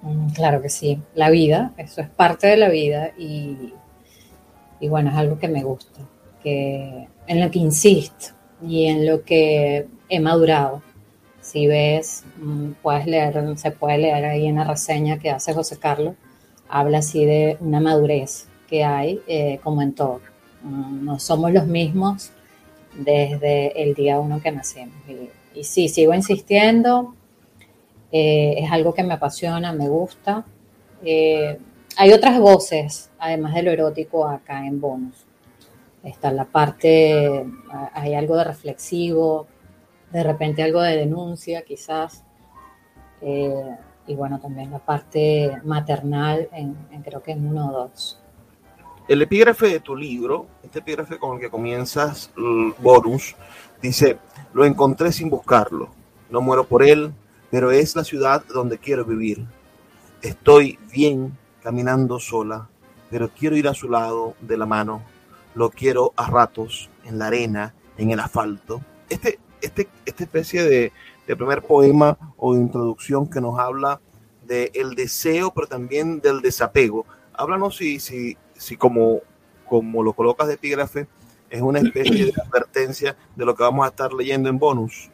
[0.00, 3.74] Mm, claro que sí, la vida, eso es parte de la vida y,
[4.80, 6.00] y bueno, es algo que me gusta,
[6.42, 8.28] que en lo que insisto
[8.66, 10.82] y en lo que he madurado.
[11.42, 15.78] Si ves, mm, puedes leer, se puede leer ahí en la reseña que hace José
[15.78, 16.14] Carlos,
[16.68, 20.20] habla así de una madurez que hay eh, como en todo.
[20.62, 22.32] Mm, no somos los mismos
[22.94, 24.94] desde el día uno que nacimos.
[25.54, 27.14] Y, sí, sigo insistiendo,
[28.12, 30.44] eh, es algo que me apasiona, me gusta.
[31.02, 31.58] Eh,
[31.96, 35.26] hay otras voces, además de lo erótico, acá en Bonus.
[36.04, 37.44] Está la parte,
[37.92, 39.48] hay algo de reflexivo,
[40.12, 42.24] de repente algo de denuncia, quizás.
[43.20, 48.17] Eh, y bueno, también la parte maternal, en, creo que en uno o dos.
[49.08, 52.30] El epígrafe de tu libro, este epígrafe con el que comienzas
[52.78, 53.36] Bonus,
[53.80, 54.18] dice,
[54.52, 55.88] lo encontré sin buscarlo,
[56.28, 57.14] no muero por él,
[57.50, 59.46] pero es la ciudad donde quiero vivir.
[60.20, 62.68] Estoy bien caminando sola,
[63.08, 65.02] pero quiero ir a su lado de la mano.
[65.54, 68.82] Lo quiero a ratos en la arena, en el asfalto.
[69.08, 70.92] Este, este, esta especie de
[71.34, 74.02] primer poema o de introducción que nos habla
[74.44, 77.06] del deseo, pero también del desapego.
[77.32, 79.20] Háblanos si, si si como,
[79.66, 81.06] como lo colocas de epígrafe,
[81.48, 85.10] es una especie de advertencia de lo que vamos a estar leyendo en bonus.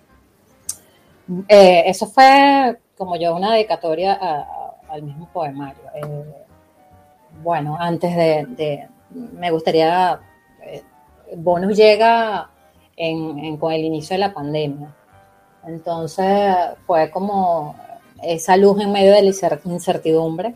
[1.48, 4.18] Eh, eso fue como yo una dedicatoria
[4.88, 5.83] al mismo poemario.
[5.94, 6.24] Eh,
[7.42, 10.20] bueno, antes de, me gustaría,
[10.62, 10.83] eh,
[11.37, 12.50] bonus llega
[13.59, 14.94] con el inicio de la pandemia.
[15.66, 17.76] Entonces fue como
[18.22, 20.54] esa luz en medio de la incertidumbre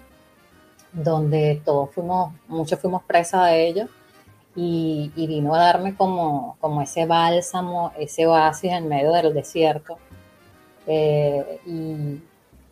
[0.93, 3.89] donde todos fuimos, muchos fuimos presa de ello
[4.55, 9.99] y, vino a darme como, como ese bálsamo, ese oasis en medio del desierto.
[10.87, 12.21] Eh, y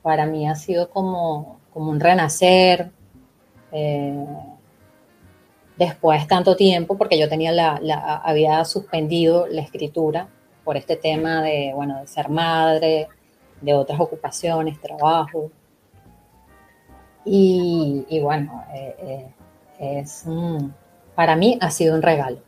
[0.03, 2.91] para mí ha sido como, como un renacer.
[3.73, 4.25] Eh,
[5.77, 7.77] después tanto tiempo, porque yo tenía la,
[8.25, 10.29] había suspendido la escritura
[10.65, 13.09] por este tema de, bueno, de ser madre,
[13.61, 15.51] de otras ocupaciones, trabajo,
[17.29, 19.33] y, bueno, eh,
[19.81, 20.25] eh, es
[21.15, 22.39] para mí ha sido un regalo.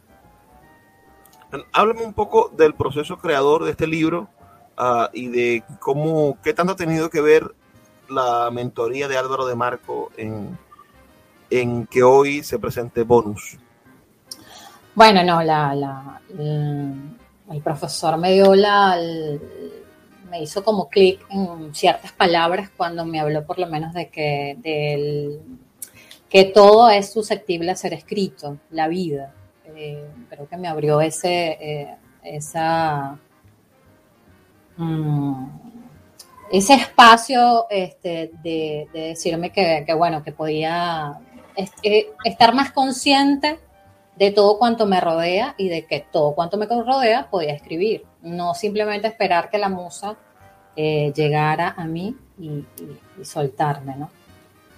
[1.73, 4.29] Háblame un poco del proceso creador de este libro
[4.77, 7.55] ah, y de cómo, qué tanto ha tenido que ver
[8.09, 10.57] la mentoría de Álvaro de Marco en,
[11.51, 13.59] en que hoy se presente Bonus.
[14.95, 18.97] Bueno, no, la, el profesor me dio la,
[20.31, 24.57] me hizo como clic en ciertas palabras cuando me habló por lo menos de que,
[24.61, 25.41] del,
[26.29, 29.35] que todo es susceptible a ser escrito, la vida.
[29.65, 33.19] Eh, creo que me abrió ese, eh, esa,
[34.77, 35.47] mm,
[36.51, 41.21] ese espacio este, de, decirme que, bueno, que podía
[41.83, 43.59] eh, estar más consciente
[44.17, 48.55] de todo cuanto me rodea y de que todo cuanto me rodea podía escribir, no
[48.55, 50.17] simplemente esperar que la musa
[50.77, 52.65] eh, llegara a mí y,
[53.23, 54.11] soltarme, ¿no?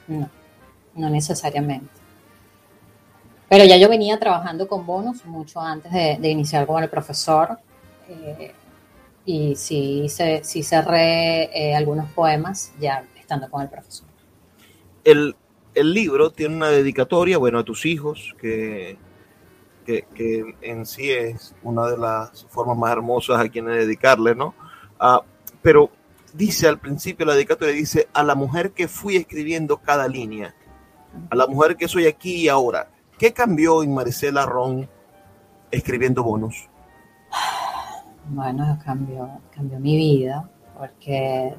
[0.09, 0.31] No,
[0.95, 1.91] no necesariamente.
[3.49, 7.59] Pero ya yo venía trabajando con bonos mucho antes de, iniciar con el profesor
[8.09, 8.55] eh,
[9.27, 10.07] y sí,
[10.43, 14.07] sí cerré eh, algunos poemas ya estando con el profesor.
[15.05, 15.37] El,
[15.75, 18.97] el libro tiene una dedicatoria, bueno, a tus hijos, que
[19.85, 24.55] que, en sí es una de las formas más hermosas a quienes dedicarle, ¿no?
[24.99, 25.23] Ah,
[25.63, 25.91] pero
[26.33, 30.55] dice al principio la dedicatoria, dice, a la mujer que fui escribiendo cada línea,
[31.31, 32.89] a la mujer que soy aquí y ahora.
[33.19, 34.89] ¿Qué cambió en Maricela Ron
[35.71, 36.69] escribiendo bonus?
[38.29, 41.55] Bueno, cambió, cambió mi vida, porque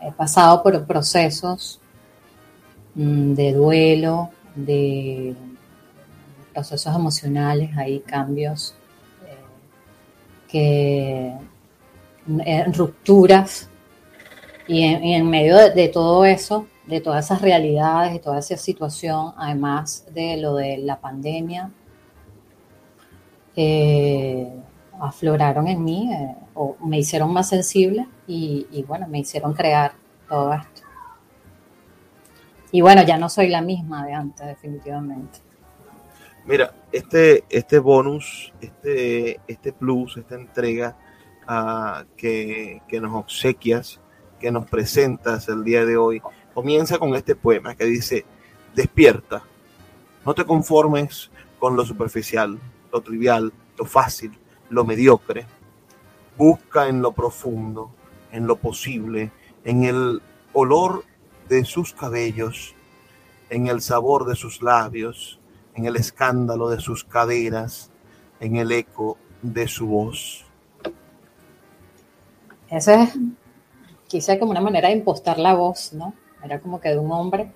[0.00, 1.80] he pasado por procesos
[2.94, 5.34] mm, de duelo, de
[6.54, 8.74] procesos emocionales, hay cambios
[9.26, 9.36] eh,
[10.48, 11.34] que
[12.46, 13.68] eh, rupturas
[14.66, 20.06] y en, medio de, todo eso, de todas esas realidades, y toda esa situación, además
[20.14, 21.70] de lo de la pandemia,
[23.56, 24.48] eh,
[24.98, 26.10] afloraron en mí
[26.54, 29.92] o me hicieron más sensible y, y bueno, me hicieron crear
[30.26, 30.82] todo esto.
[32.72, 35.43] Y bueno, ya no soy la misma de antes, definitivamente.
[36.46, 40.94] Mira, este, este bonus, este, este plus, esta entrega
[41.48, 43.98] uh, que, que, nos obsequias,
[44.38, 46.20] que nos presentas el día de hoy,
[46.52, 48.26] comienza con este poema que dice,
[48.74, 49.42] despierta,
[50.26, 52.58] no te conformes con lo superficial,
[52.92, 55.46] lo trivial, lo fácil, lo mediocre.
[56.36, 57.90] Busca en lo profundo,
[58.32, 59.32] en lo posible,
[59.64, 60.20] en el
[60.52, 61.04] olor
[61.48, 62.74] de sus cabellos,
[63.48, 65.40] en el sabor de sus labios,
[65.74, 67.90] en el escándalo de sus caderas,
[68.40, 70.44] en el eco de su voz.
[72.68, 73.18] Esa es
[74.06, 76.14] quizá como una manera de impostar la voz, ¿no?
[76.42, 77.52] Era como que de un hombre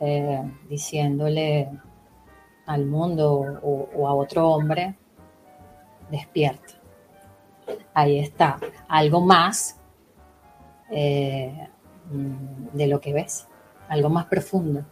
[0.00, 1.70] eh, diciéndole
[2.66, 4.96] al mundo o, a otro hombre,
[6.10, 6.74] despierta.
[7.94, 9.78] Ahí está, algo más
[10.90, 11.68] eh,
[12.72, 13.46] de lo que ves,
[13.88, 14.84] algo más profundo.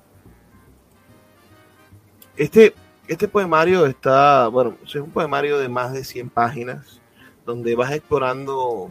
[2.36, 2.74] Este,
[3.06, 7.00] este poemario está, bueno, es un poemario de más de 100 páginas,
[7.46, 8.90] donde vas explorando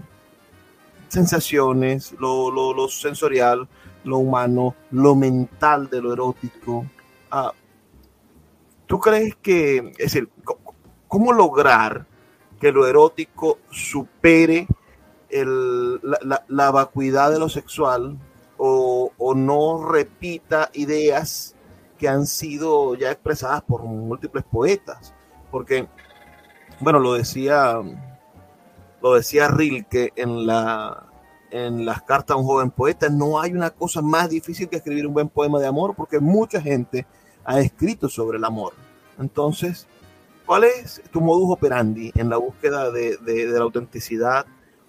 [1.09, 3.67] sensaciones, lo, lo, sensorial,
[4.05, 6.85] lo humano, lo mental de lo erótico.
[7.29, 7.51] Ah,
[8.87, 10.29] ¿Tú crees que, es decir,
[11.07, 12.05] cómo lograr
[12.61, 14.67] que lo erótico supere
[15.29, 18.17] el, la, la, vacuidad de lo sexual
[18.57, 21.52] o, o no repita ideas
[21.97, 25.13] que han sido ya expresadas por múltiples poetas,
[25.51, 25.87] porque,
[26.79, 27.79] bueno, lo decía,
[29.01, 31.05] lo decía Rilke en, la,
[31.51, 35.07] en las cartas a un joven poeta, no hay una cosa más difícil que escribir
[35.07, 37.05] un buen poema de amor, porque mucha gente
[37.45, 38.73] ha escrito sobre el amor.
[39.19, 39.87] Entonces,
[40.45, 44.45] ¿cuál es tu modus operandi en la búsqueda de, de, la autenticidad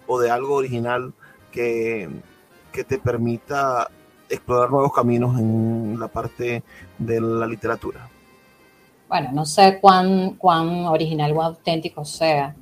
[0.07, 1.13] o de algo original
[1.51, 2.09] que,
[2.71, 3.89] que te permita
[4.29, 6.63] explorar nuevos caminos en la parte
[6.97, 8.09] de la literatura.
[9.07, 12.55] Bueno, no sé cuán, cuán original o auténtico sea,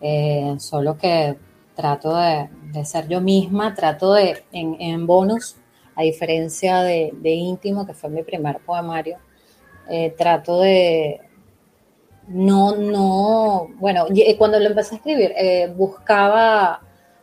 [0.00, 1.36] eh, solo que
[1.74, 5.56] trato de, ser yo misma, trato de, en, bonus,
[5.94, 9.18] a diferencia de, íntimo, que fue mi primer poemario,
[9.88, 11.20] eh, trato de,
[12.28, 14.06] no, no, bueno,
[14.38, 16.80] cuando lo empecé a escribir, eh, buscaba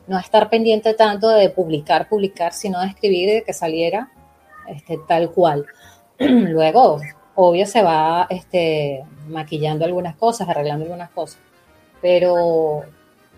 [0.08, 4.10] no estar pendiente tanto de publicar, publicar, sino de escribir y de que saliera
[4.68, 5.66] este, tal cual.
[6.20, 6.99] Luego,
[7.36, 11.39] obvio, se va este, maquillando algunas cosas, arreglando algunas cosas,
[12.01, 12.82] pero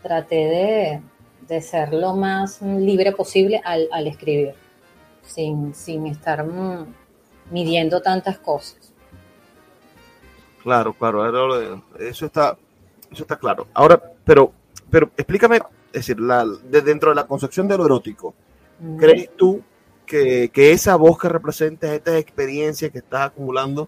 [0.02, 1.02] traté
[1.48, 4.54] de, ser lo más libre posible al, escribir,
[5.24, 6.94] sin, sin estar mm,
[7.50, 8.94] midiendo tantas cosas.
[10.62, 12.58] Claro, claro, eso está,
[13.12, 13.68] eso está claro.
[13.74, 14.54] Ahora, pero,
[14.92, 15.60] pero explícame
[15.92, 18.36] es decir, la, de dentro de la concepción de lo erótico,
[18.98, 19.62] ¿crees tú
[20.10, 23.88] que, esa voz que representa estas experiencias que estás acumulando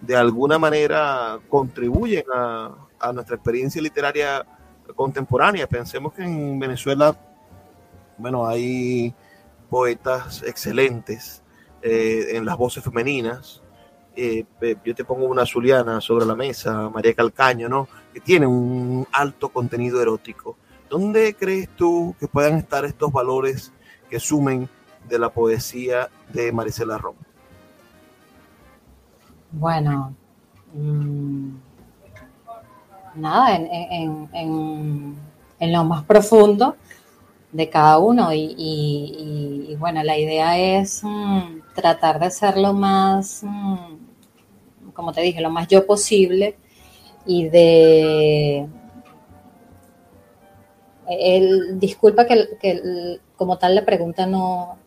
[0.00, 2.76] de alguna manera contribuyen a,
[3.12, 4.46] nuestra experiencia literaria
[4.94, 5.66] contemporánea.
[5.66, 7.14] Pensemos que en Venezuela,
[8.16, 9.14] bueno, hay
[9.68, 11.42] poetas excelentes
[11.82, 13.62] eh, en las voces femeninas.
[14.16, 14.44] Eh,
[14.84, 17.88] yo te pongo una Zuliana sobre la mesa, María Calcaño, ¿no?
[18.12, 20.56] Que tiene un alto contenido erótico.
[20.88, 23.72] ¿Dónde crees tú que puedan estar estos valores
[24.08, 24.68] que sumen
[25.08, 27.16] de la poesía de Maricela Rom?
[29.52, 30.14] Bueno,
[30.72, 31.50] mmm
[33.14, 35.16] nada, en,
[35.72, 36.76] lo más profundo
[37.52, 44.92] de cada uno y, bueno, la idea es mm, tratar de ser lo más, mm,
[44.92, 46.56] como te dije, lo más yo posible
[47.26, 48.66] y de...
[51.06, 54.78] El, disculpa que, como tal la pregunta no,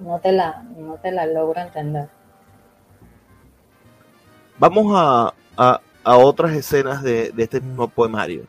[0.00, 2.08] no, te la, no te la logro entender.
[4.58, 5.32] Vamos a,
[6.04, 8.46] a otras escenas de, este mismo poemario.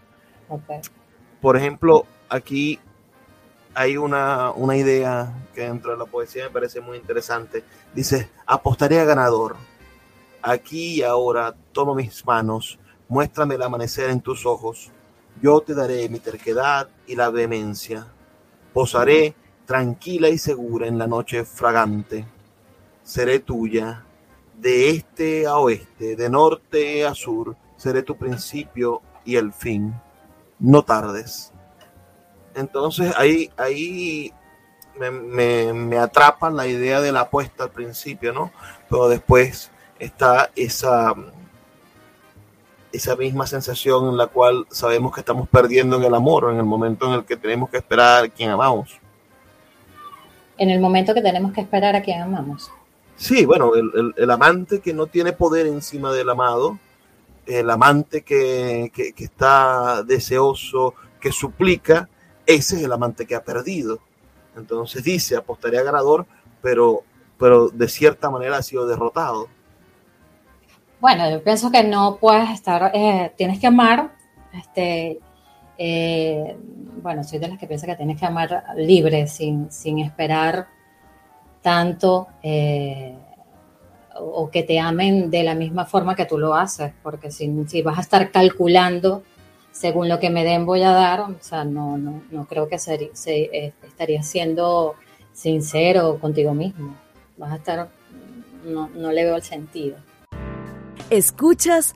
[1.42, 2.80] Por ejemplo, aquí
[3.74, 7.64] hay una, una, idea que dentro de la poesía me parece muy interesante.
[7.94, 9.56] Dice, apostaría ganador.
[10.42, 14.92] Aquí y ahora tomo mis manos, muéstrame el amanecer en tus ojos.
[15.42, 18.08] Yo te daré mi terquedad y la vehemencia.
[18.74, 19.36] Posaré
[19.72, 22.26] tranquila y segura en la noche fragante.
[23.04, 24.04] Seré tuya,
[24.58, 29.94] de este a oeste, de norte a sur, seré tu principio y el fin.
[30.60, 31.54] No tardes.
[32.54, 34.34] Entonces ahí, ahí
[35.00, 38.52] me, me, atrapa la idea de la apuesta al principio, ¿no?
[38.90, 41.16] Pero después está esa,
[42.92, 46.66] esa misma sensación en la cual sabemos que estamos perdiendo en el amor, en el
[46.66, 49.01] momento en el que tenemos que esperar a quien amamos.
[50.58, 52.72] En el momento que tenemos que esperar a quien amamos.
[53.16, 56.80] Sí, bueno, el, amante que no tiene poder encima del amado,
[57.46, 62.10] el amante que, está deseoso, que suplica,
[62.48, 64.00] ese es el amante que ha perdido.
[64.56, 66.26] Entonces dice, apostaría ganador,
[66.64, 67.04] pero,
[67.38, 69.48] pero de cierta manera ha sido derrotado.
[71.00, 74.16] Bueno, yo pienso que no puedes estar, eh, tienes que amar,
[74.54, 75.20] este,
[75.84, 76.56] eh,
[77.02, 80.68] bueno, soy de las que piensa que tienes que amar libre, sin, sin esperar
[81.64, 83.16] tanto eh,
[84.14, 87.98] o que te amen de la misma forma que tú lo haces, porque si, vas
[87.98, 89.24] a estar calculando
[89.72, 92.78] según lo que me den voy a dar, o sea, no, no, no creo que
[92.78, 94.94] se, eh, estaría siendo
[95.34, 96.96] sincero contigo mismo.
[97.38, 97.90] Vas a estar,
[98.66, 99.98] no, no le veo el sentido.
[101.10, 101.96] Escuchas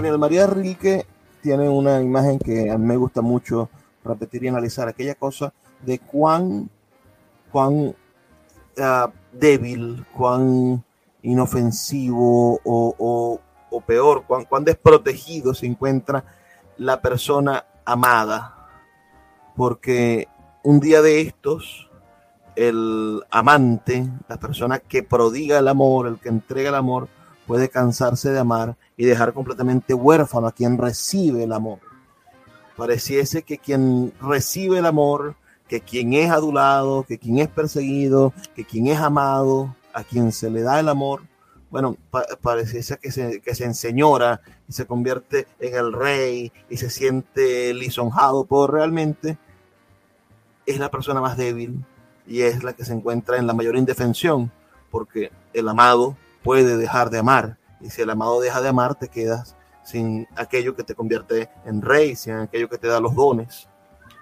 [0.00, 1.06] María Rilke
[1.42, 3.68] tiene una imagen que a mí me gusta mucho
[4.04, 6.70] repetir y analizar, aquella cosa de cuán,
[7.50, 7.94] cuán
[8.80, 10.84] ah, débil, cuán
[11.22, 13.40] inofensivo o,
[13.86, 16.24] peor, cuán, cuán desprotegido se encuentra
[16.76, 18.54] la persona amada.
[19.56, 20.28] Porque
[20.62, 21.90] un día de estos,
[22.54, 27.08] el amante, la persona que prodiga el amor, el que entrega el amor,
[27.48, 31.78] puede cansarse de amar y dejar completamente huérfano a quien recibe el amor.
[32.76, 35.36] Pareciese que quien recibe el amor,
[35.68, 40.50] que quien es adulado, que quien es perseguido, que quien es amado, a quien se
[40.50, 41.22] le da el amor,
[41.70, 41.96] bueno,
[42.42, 47.74] pareciese que se, que se enseñora y se convierte en el rey y se siente
[47.74, 49.38] lisonjado, pero realmente
[50.66, 51.84] es la persona más débil
[52.26, 54.50] y es la que se encuentra en la mayor indefensión,
[54.90, 57.57] porque el amado puede dejar de amar.
[57.80, 61.80] Y si el amado deja de amar, te quedas sin aquello que te convierte en
[61.80, 63.68] rey, sin aquello que te da los dones.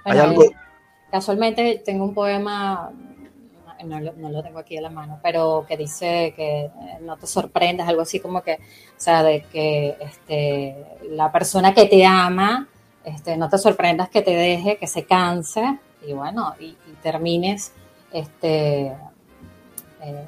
[0.04, 0.44] Hay algo...
[1.10, 2.90] Casualmente tengo un poema,
[3.84, 7.88] no lo, tengo aquí a la mano, pero que dice que eh, no te sorprendas,
[7.88, 10.76] algo así como que, o sea, de que este,
[11.10, 12.68] la persona que te ama,
[13.04, 17.72] este, no te sorprendas que te deje, que se canse y bueno, y, termines
[18.12, 18.86] este,
[20.02, 20.26] eh,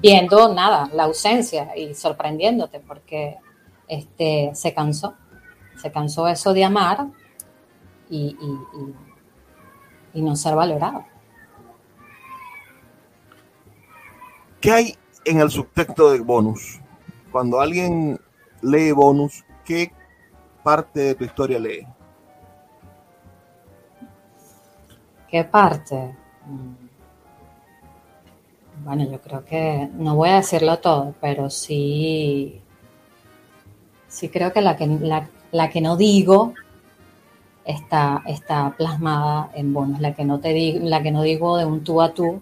[0.00, 3.36] viendo nada, la ausencia y sorprendiéndote porque
[3.88, 5.14] este, se cansó,
[5.80, 7.06] se cansó eso de amar
[8.08, 8.36] y,
[10.14, 11.04] y, no ser valorado.
[14.60, 16.80] ¿Qué hay en el subtexto de bonus?
[17.36, 18.18] cuando alguien
[18.62, 19.92] lee bonus, ¿qué
[20.62, 21.86] parte de tu historia lee?
[25.28, 26.16] ¿Qué parte?
[26.46, 26.85] Mm.
[28.86, 32.60] Bueno, yo creo que no voy a decirlo todo, pero sí,
[34.06, 34.86] sí creo que la que,
[35.50, 36.54] la, que no digo
[37.64, 39.98] está, está plasmada en bonus.
[39.98, 42.40] La que no te digo, la que no digo de un tú a tú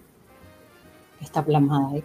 [1.19, 2.03] está plasmada ahí.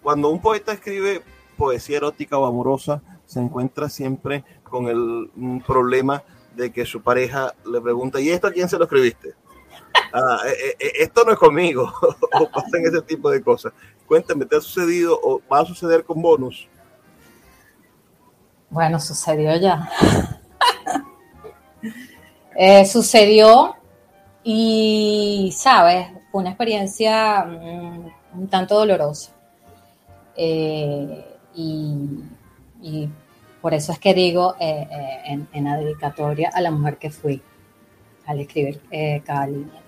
[0.00, 1.22] Cuando un poeta escribe
[1.56, 6.22] poesía erótica o amorosa, se encuentra siempre con el problema
[6.54, 9.34] de que su pareja le pregunta, ¿y esto a quién se lo escribiste?
[10.18, 11.92] Ah, eh, eh, esto no es conmigo,
[12.32, 13.74] o pasan ese tipo de cosas.
[14.06, 16.66] Cuéntame, ¿te ha sucedido o va a suceder con bonus?
[18.70, 19.90] Bueno, sucedió ya.
[22.58, 23.76] Eh, sucedió
[24.42, 29.30] y, sabes, fue una experiencia mm, un tanto dolorosa.
[31.54, 31.90] y,
[33.60, 37.42] por eso es que digo en, la dedicatoria a la mujer que fui
[38.24, 38.80] al escribir
[39.22, 39.85] cada línea.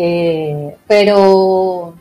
[0.00, 1.98] Eh, pero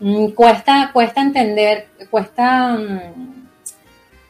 [0.00, 3.48] mm, cuesta, cuesta entender, cuesta mm,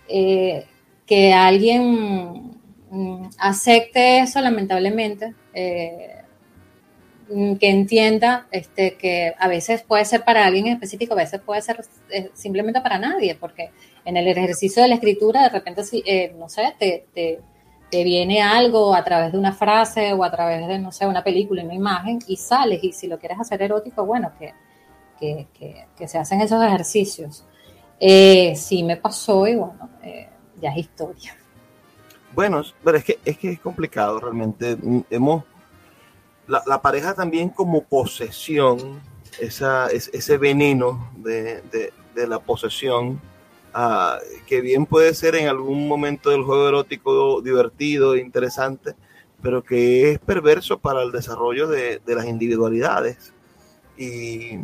[0.06, 0.66] eh,
[1.06, 2.58] que alguien
[2.90, 6.10] mm, acepte eso, lamentablemente, eh,
[7.58, 11.82] que entienda este, que a veces puede ser para alguien específico, a veces puede ser
[12.34, 13.70] simplemente para nadie, porque
[14.04, 15.82] en el ejercicio de la escritura, de repente,
[16.38, 17.40] no sé, te
[17.90, 21.62] viene algo a través de una frase o a través de, no sé, una película,
[21.62, 24.52] una imagen, y sales, y si lo quieres hacer erótico, bueno, que,
[25.18, 27.44] que, se hacen esos ejercicios.
[28.00, 30.28] Eh, sí me pasó y bueno, eh,
[30.60, 31.36] ya es historia.
[32.34, 34.76] Bueno, pero es que es, que es complicado realmente.
[35.08, 35.44] Hemos,
[36.48, 39.00] la, pareja también como posesión,
[39.40, 41.62] esa, ese veneno de,
[42.14, 43.20] de la posesión,
[43.76, 48.94] Ah, que bien puede ser en algún momento del juego erótico divertido, interesante,
[49.42, 53.32] pero que es perverso para el desarrollo de, las individualidades.
[53.98, 54.60] Y,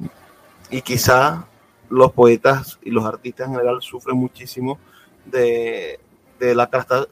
[0.84, 1.44] quizá
[1.88, 4.78] los poetas y los artistas en general sufren muchísimo
[5.24, 5.98] de,
[6.38, 6.70] la,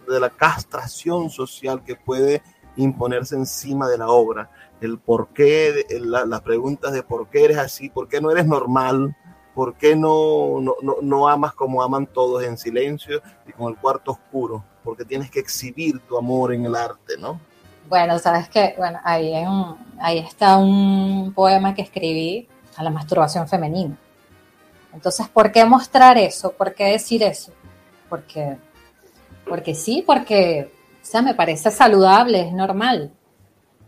[0.08, 2.42] de la castración social que puede
[2.76, 4.50] imponerse encima de la obra.
[4.80, 9.16] El por qué, las preguntas de por qué eres así, por qué no eres normal,
[9.58, 10.62] ¿por qué no,
[11.02, 14.62] no, amas como aman todos en silencio y con el cuarto oscuro?
[14.84, 17.40] Porque tienes que exhibir tu amor en el arte, ¿no?
[17.88, 19.34] Bueno, sabes que, bueno, ahí,
[19.98, 22.46] ahí está un poema que escribí
[22.76, 23.98] a la masturbación femenina.
[24.92, 26.52] Entonces, ¿por qué mostrar eso?
[26.52, 27.50] ¿Por qué decir eso?
[28.08, 28.58] Porque,
[29.44, 30.70] porque sí, porque,
[31.02, 33.10] o sea, me parece saludable, es normal.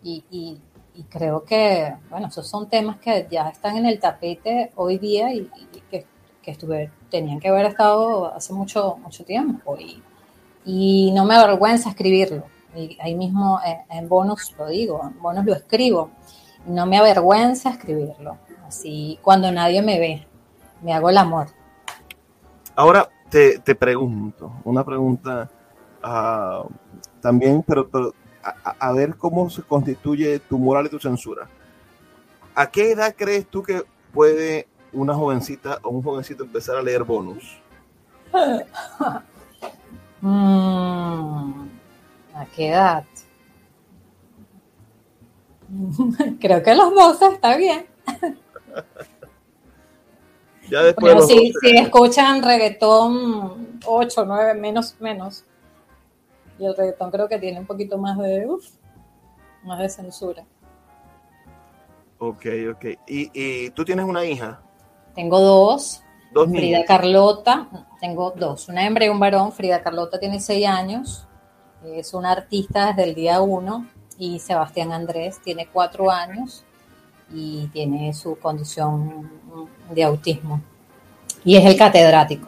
[0.02, 0.60] y, y
[1.04, 5.48] creo que, bueno, esos son temas que ya están en el tapete hoy día y,
[5.90, 6.06] que,
[6.42, 9.76] que estuve, tenían que haber estado hace mucho, mucho tiempo.
[9.78, 10.02] Y,
[10.64, 12.44] y no me avergüenza escribirlo.
[12.74, 16.10] Y ahí mismo en, bonus lo digo, en bonus lo escribo.
[16.66, 18.38] no me avergüenza escribirlo.
[18.66, 20.26] Así cuando nadie me ve,
[20.82, 21.48] me hago el amor.
[22.76, 25.50] Ahora te, te pregunto, una pregunta
[26.04, 26.68] uh,
[27.20, 31.48] también, pero, pero a, ver cómo se constituye tu moral y tu censura.
[32.54, 33.82] ¿A qué edad crees tú que
[34.12, 37.58] puede una jovencita o un jovencito empezar a leer bonus?
[40.22, 41.68] Mm,
[42.34, 43.04] ¿A qué edad?
[46.40, 47.86] Creo que los 12 está bien.
[50.68, 55.44] ya después si, si, escuchan reggaetón 8, 9, menos, menos.
[56.60, 58.46] Y el reggaetón creo que tiene un poquito más de,
[59.64, 60.44] más de censura.
[62.18, 62.84] Ok, ok.
[63.06, 64.60] ¿Y, tú tienes una hija?
[65.14, 66.02] Tengo dos.
[66.32, 67.66] Dos Frida Carlota,
[68.00, 69.50] tengo dos, una hembra y un varón.
[69.50, 71.26] Frida Carlota tiene seis años,
[71.84, 73.88] es una artista desde el día uno.
[74.16, 76.62] Y Sebastián Andrés tiene cuatro años
[77.32, 79.28] y tiene su condición
[79.90, 80.60] de autismo.
[81.42, 82.46] Y es el catedrático.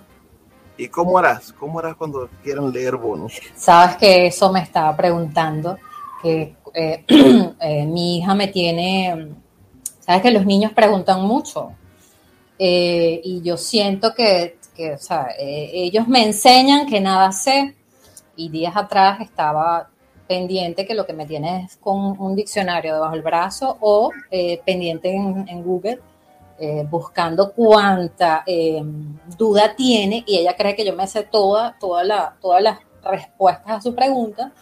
[0.77, 1.53] ¿Y cómo harás?
[1.53, 3.35] ¿Cómo harás cuando quieran leer bonos?
[3.55, 5.79] Sabes que eso me estaba preguntando,
[6.23, 7.05] que eh,
[7.61, 9.29] eh, mi hija me tiene,
[10.01, 11.73] sabes que los niños preguntan mucho
[12.59, 14.59] eh, y yo siento que,
[14.95, 17.75] o sea, ellos me enseñan que nada sé
[18.37, 19.91] y días atrás estaba
[20.27, 24.11] pendiente que lo que me tiene es con un diccionario debajo del brazo o
[24.65, 26.01] pendiente en Google
[26.65, 28.81] eh, buscando cuánta eh,
[29.37, 33.69] duda tiene y ella cree que yo me sé toda, toda la, todas las respuestas
[33.69, 34.53] a su pregunta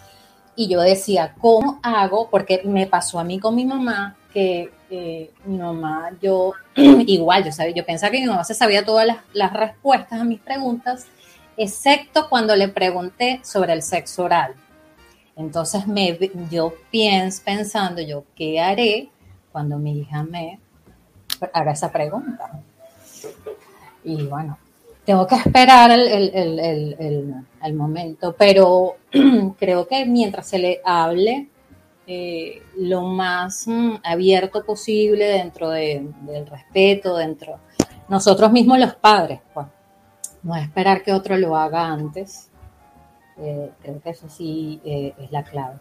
[0.57, 2.31] Y yo decía, ¿cómo hago?
[2.31, 7.53] Porque me pasó a mí con mi mamá, que eh, mi mamá, yo, igual, yo,
[7.53, 11.07] sabía, yo pensaba que mi mamá se sabía todas las, las respuestas a mis preguntas,
[11.59, 14.55] excepto cuando le pregunté sobre el sexo oral.
[15.37, 16.19] Entonces me,
[16.51, 19.11] yo pienso, pensando, yo, ¿qué haré
[19.53, 20.61] cuando mi hija me
[21.53, 22.61] haga esa pregunta?
[24.05, 24.59] Y bueno,
[25.05, 28.97] tengo que esperar el, momento, pero
[29.59, 31.49] creo que mientras se le hable
[32.07, 37.59] eh, lo más mm, abierto posible dentro del respeto, dentro
[38.11, 39.67] nosotros mismos los padres, pues,
[40.43, 42.51] no esperar que otro lo haga antes,
[43.39, 45.77] eh, creo que eso sí eh, es la clave.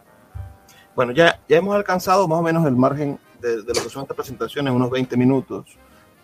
[0.96, 4.04] Bueno, ya, ya hemos alcanzado más o menos el margen de, de, lo que son
[4.04, 5.66] estas presentaciones, unos 20 minutos,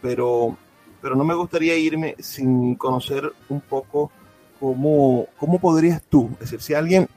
[0.02, 0.58] pero,
[1.02, 4.12] pero no me gustaría irme sin conocer un poco
[4.60, 7.08] cómo, cómo podrías tú, es decir, si alguien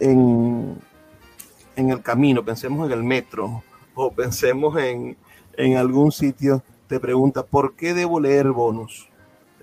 [0.00, 0.78] en,
[1.76, 3.62] en el camino, pensemos en el metro
[3.94, 5.16] o pensemos en,
[5.56, 9.08] en algún sitio, te pregunta, ¿por qué debo leer bonus?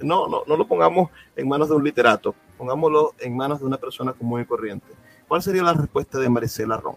[0.01, 3.77] No, no, no lo pongamos en manos de un literato, pongámoslo en manos de una
[3.77, 4.87] persona común y corriente.
[5.27, 6.95] ¿Cuál sería la respuesta de Maricela Ron?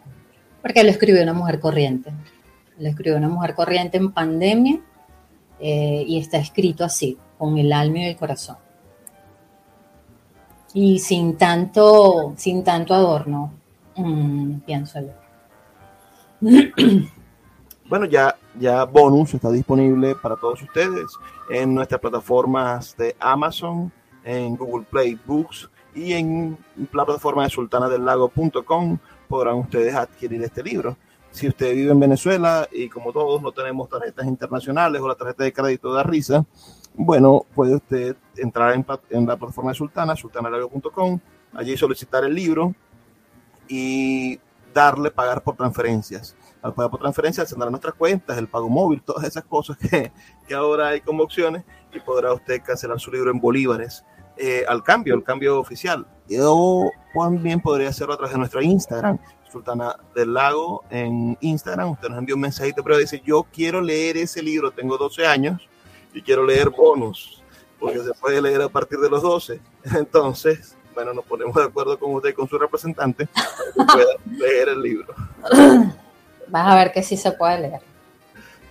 [0.63, 2.11] Porque lo escribió una mujer corriente.
[2.79, 4.81] Lo escribió una mujer corriente en pandemia
[5.61, 8.57] eh, y está escrito así, con el alma y el corazón.
[10.75, 13.53] Y sin tanto, sin tanto adorno,
[13.97, 15.13] mmm, pienso yo.
[17.89, 21.05] Bueno, ya, ya Bonus está disponible para todos ustedes
[21.49, 23.93] en nuestras plataformas de Amazon,
[24.25, 26.59] en Google Play Books y en
[26.93, 28.99] la plataforma de sultanadelago.com
[29.29, 30.97] podrán ustedes adquirir este libro.
[31.37, 35.45] Si usted vive en Venezuela y como todos no tenemos tarjetas internacionales o la tarjeta
[35.45, 36.47] de crédito da risa,
[36.95, 41.21] bueno, puede usted entrar en, la plataforma de Sultana, sultanadelago.com,
[41.53, 42.75] allí solicitar el libro
[43.69, 44.41] y
[44.73, 46.35] darle pagar por transferencias.
[46.63, 50.11] Al pagar por transferencias tendrá nuestras cuentas, el pago móvil, todas esas cosas que,
[50.49, 54.03] que ahora hay como opciones y podrá usted cancelar su libro en bolívares
[54.39, 56.07] eh, al cambio, al cambio oficial.
[56.41, 59.19] O también podría hacerlo a través de nuestra Instagram,
[59.57, 61.93] Sultana del Lago en Instagram.
[61.93, 65.67] Usted nos envía un mensajito, pero dice, yo quiero leer ese libro, tengo 12 años
[66.13, 67.43] y quiero leer bonus,
[67.81, 69.59] porque se puede leer a partir de los 12.
[69.97, 74.13] Entonces, bueno, nos ponemos de acuerdo con usted y con su representante para que pueda
[74.47, 75.15] leer el libro.
[76.49, 77.81] Vas a ver que sí se puede leer.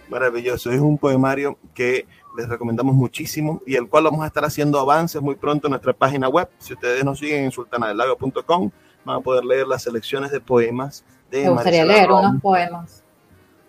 [0.08, 2.06] Maravilloso, es un poemario que
[2.38, 5.94] les recomendamos muchísimo y el cual vamos a estar haciendo avances muy pronto en nuestra
[5.94, 6.48] página web.
[6.60, 8.70] Si ustedes nos siguen en sultanadelago.com,
[9.06, 13.04] van a poder leer las selecciones de poemas de Me gustaría leer unos poemas.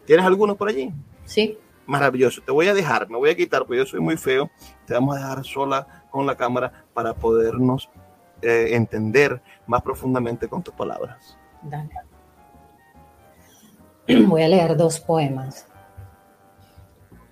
[0.05, 0.93] ¿Tienes algunos por allí?
[1.25, 1.59] Sí.
[1.87, 2.43] Maravilloso.
[2.43, 4.51] Te voy a dejar, me voy a quitar porque yo soy muy feo.
[4.87, 7.89] Te vamos a dejar sola con la cámara para podernos
[8.43, 11.39] eh, entender más profundamente con tus palabras.
[11.63, 11.91] Dale.
[14.27, 15.67] Voy a leer dos poemas.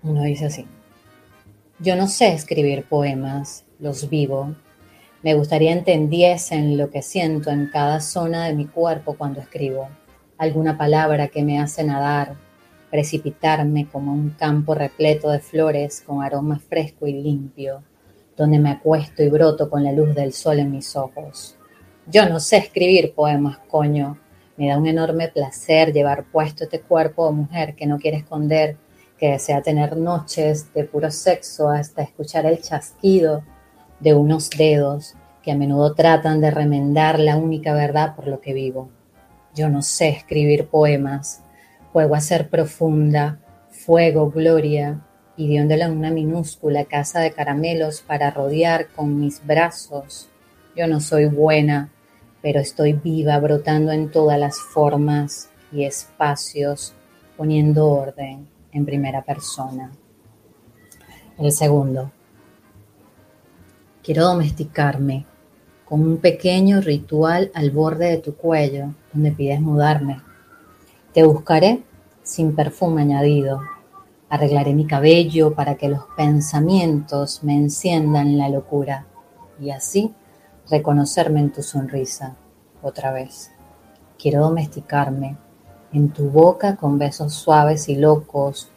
[0.02, 0.66] Uno dice así.
[1.78, 4.54] Yo no sé escribir poemas, los vivo.
[5.24, 9.88] Me gustaría entendiesen lo que siento en cada zona de mi cuerpo cuando escribo.
[10.36, 12.34] Alguna palabra que me hace nadar,
[12.90, 17.82] precipitarme como un campo repleto de flores con aroma fresco y limpio,
[18.36, 21.56] donde me acuesto y broto con la luz del sol en mis ojos.
[22.06, 24.18] Yo no sé escribir poemas, coño.
[24.58, 28.76] Me da un enorme placer llevar puesto este cuerpo de mujer que no quiere esconder
[29.18, 33.42] que desea tener noches de puro sexo hasta escuchar el chasquido
[34.00, 38.54] de unos dedos que a menudo tratan de remendar la única verdad por lo que
[38.54, 38.88] vivo.
[39.54, 41.42] Yo no sé escribir poemas,
[41.92, 43.38] juego a ser profunda,
[43.70, 45.00] fuego, gloria,
[45.36, 50.28] y de una minúscula casa de caramelos para rodear con mis brazos.
[50.76, 51.90] Yo no soy buena,
[52.40, 56.94] pero estoy viva, brotando en todas las formas y espacios,
[57.36, 59.90] poniendo orden en primera persona.
[61.36, 62.12] El segundo,
[64.04, 65.24] quiero domesticarme
[65.86, 70.20] con un pequeño ritual al borde de tu cuello donde pides mudarme.
[71.14, 71.82] Te buscaré
[72.22, 73.62] sin perfume añadido.
[74.28, 79.06] Arreglaré mi cabello para que los pensamientos me enciendan la locura
[79.58, 80.12] y así
[80.68, 82.36] reconocerme en tu sonrisa
[82.82, 83.52] otra vez.
[84.18, 85.38] Quiero domesticarme
[85.94, 88.68] en tu boca con besos suaves y locos,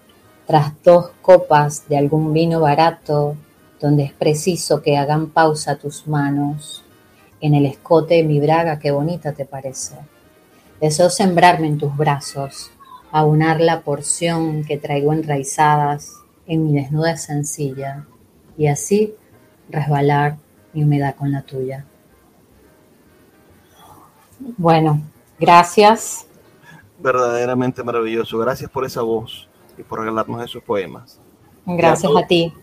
[0.45, 3.35] tras dos copas de algún vino barato,
[3.79, 6.83] donde es preciso que hagan pausa tus manos,
[7.39, 9.95] en el escote de mi braga, qué bonita te parece.
[10.81, 12.71] Deseo sembrarme en tus brazos,
[13.11, 16.13] aunar la porción que traigo enraizadas
[16.47, 18.05] en mi desnuda sencilla,
[18.57, 19.13] y así
[19.69, 20.37] resbalar
[20.73, 21.85] mi humedad con la tuya.
[24.57, 25.01] Bueno,
[25.39, 26.27] Gracias.
[26.99, 28.37] Verdaderamente maravilloso.
[28.39, 29.47] Gracias por esa voz
[29.77, 31.19] y por regalarnos esos poemas.
[31.65, 32.53] Gracias a, ti.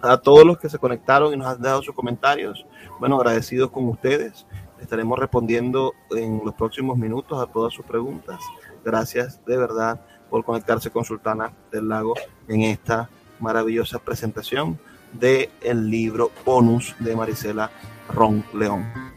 [0.00, 2.64] A todos los que se conectaron y nos han dado sus comentarios.
[2.98, 4.46] Bueno, agradecidos con ustedes.
[4.80, 8.40] Estaremos respondiendo en los próximos minutos a todas sus preguntas.
[8.84, 12.14] Gracias de verdad por conectarse con Sultana del Lago
[12.48, 13.08] en esta
[13.38, 14.78] maravillosa presentación
[15.12, 17.70] del el libro bonus de Marisela
[18.08, 19.11] Ron León.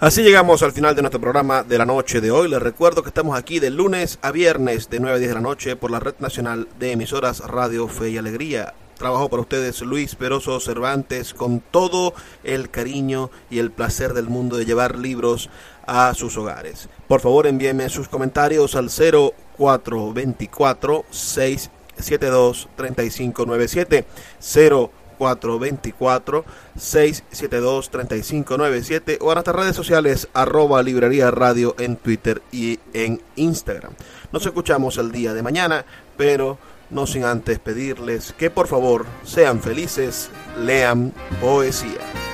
[0.00, 2.48] Así llegamos al final de nuestro programa de la noche de hoy.
[2.48, 5.40] Les recuerdo que estamos aquí de lunes a viernes de 9 a 10 de la
[5.40, 8.74] noche por la Red Nacional de Emisoras Radio Fe y Alegría.
[8.96, 14.56] Trabajo para ustedes Luis Peroso Cervantes con todo el cariño y el placer del mundo
[14.56, 15.50] de llevar libros
[15.84, 16.88] a sus hogares.
[17.08, 24.04] Por favor envíenme sus comentarios al 0424 672 3597
[24.38, 26.44] 0 424
[26.76, 33.92] 672 3597 o a nuestras redes sociales arroba librería radio en Twitter y en Instagram.
[34.32, 35.84] Nos escuchamos el día de mañana,
[36.16, 36.58] pero
[36.90, 42.27] no sin antes pedirles que por favor sean felices, lean poesía.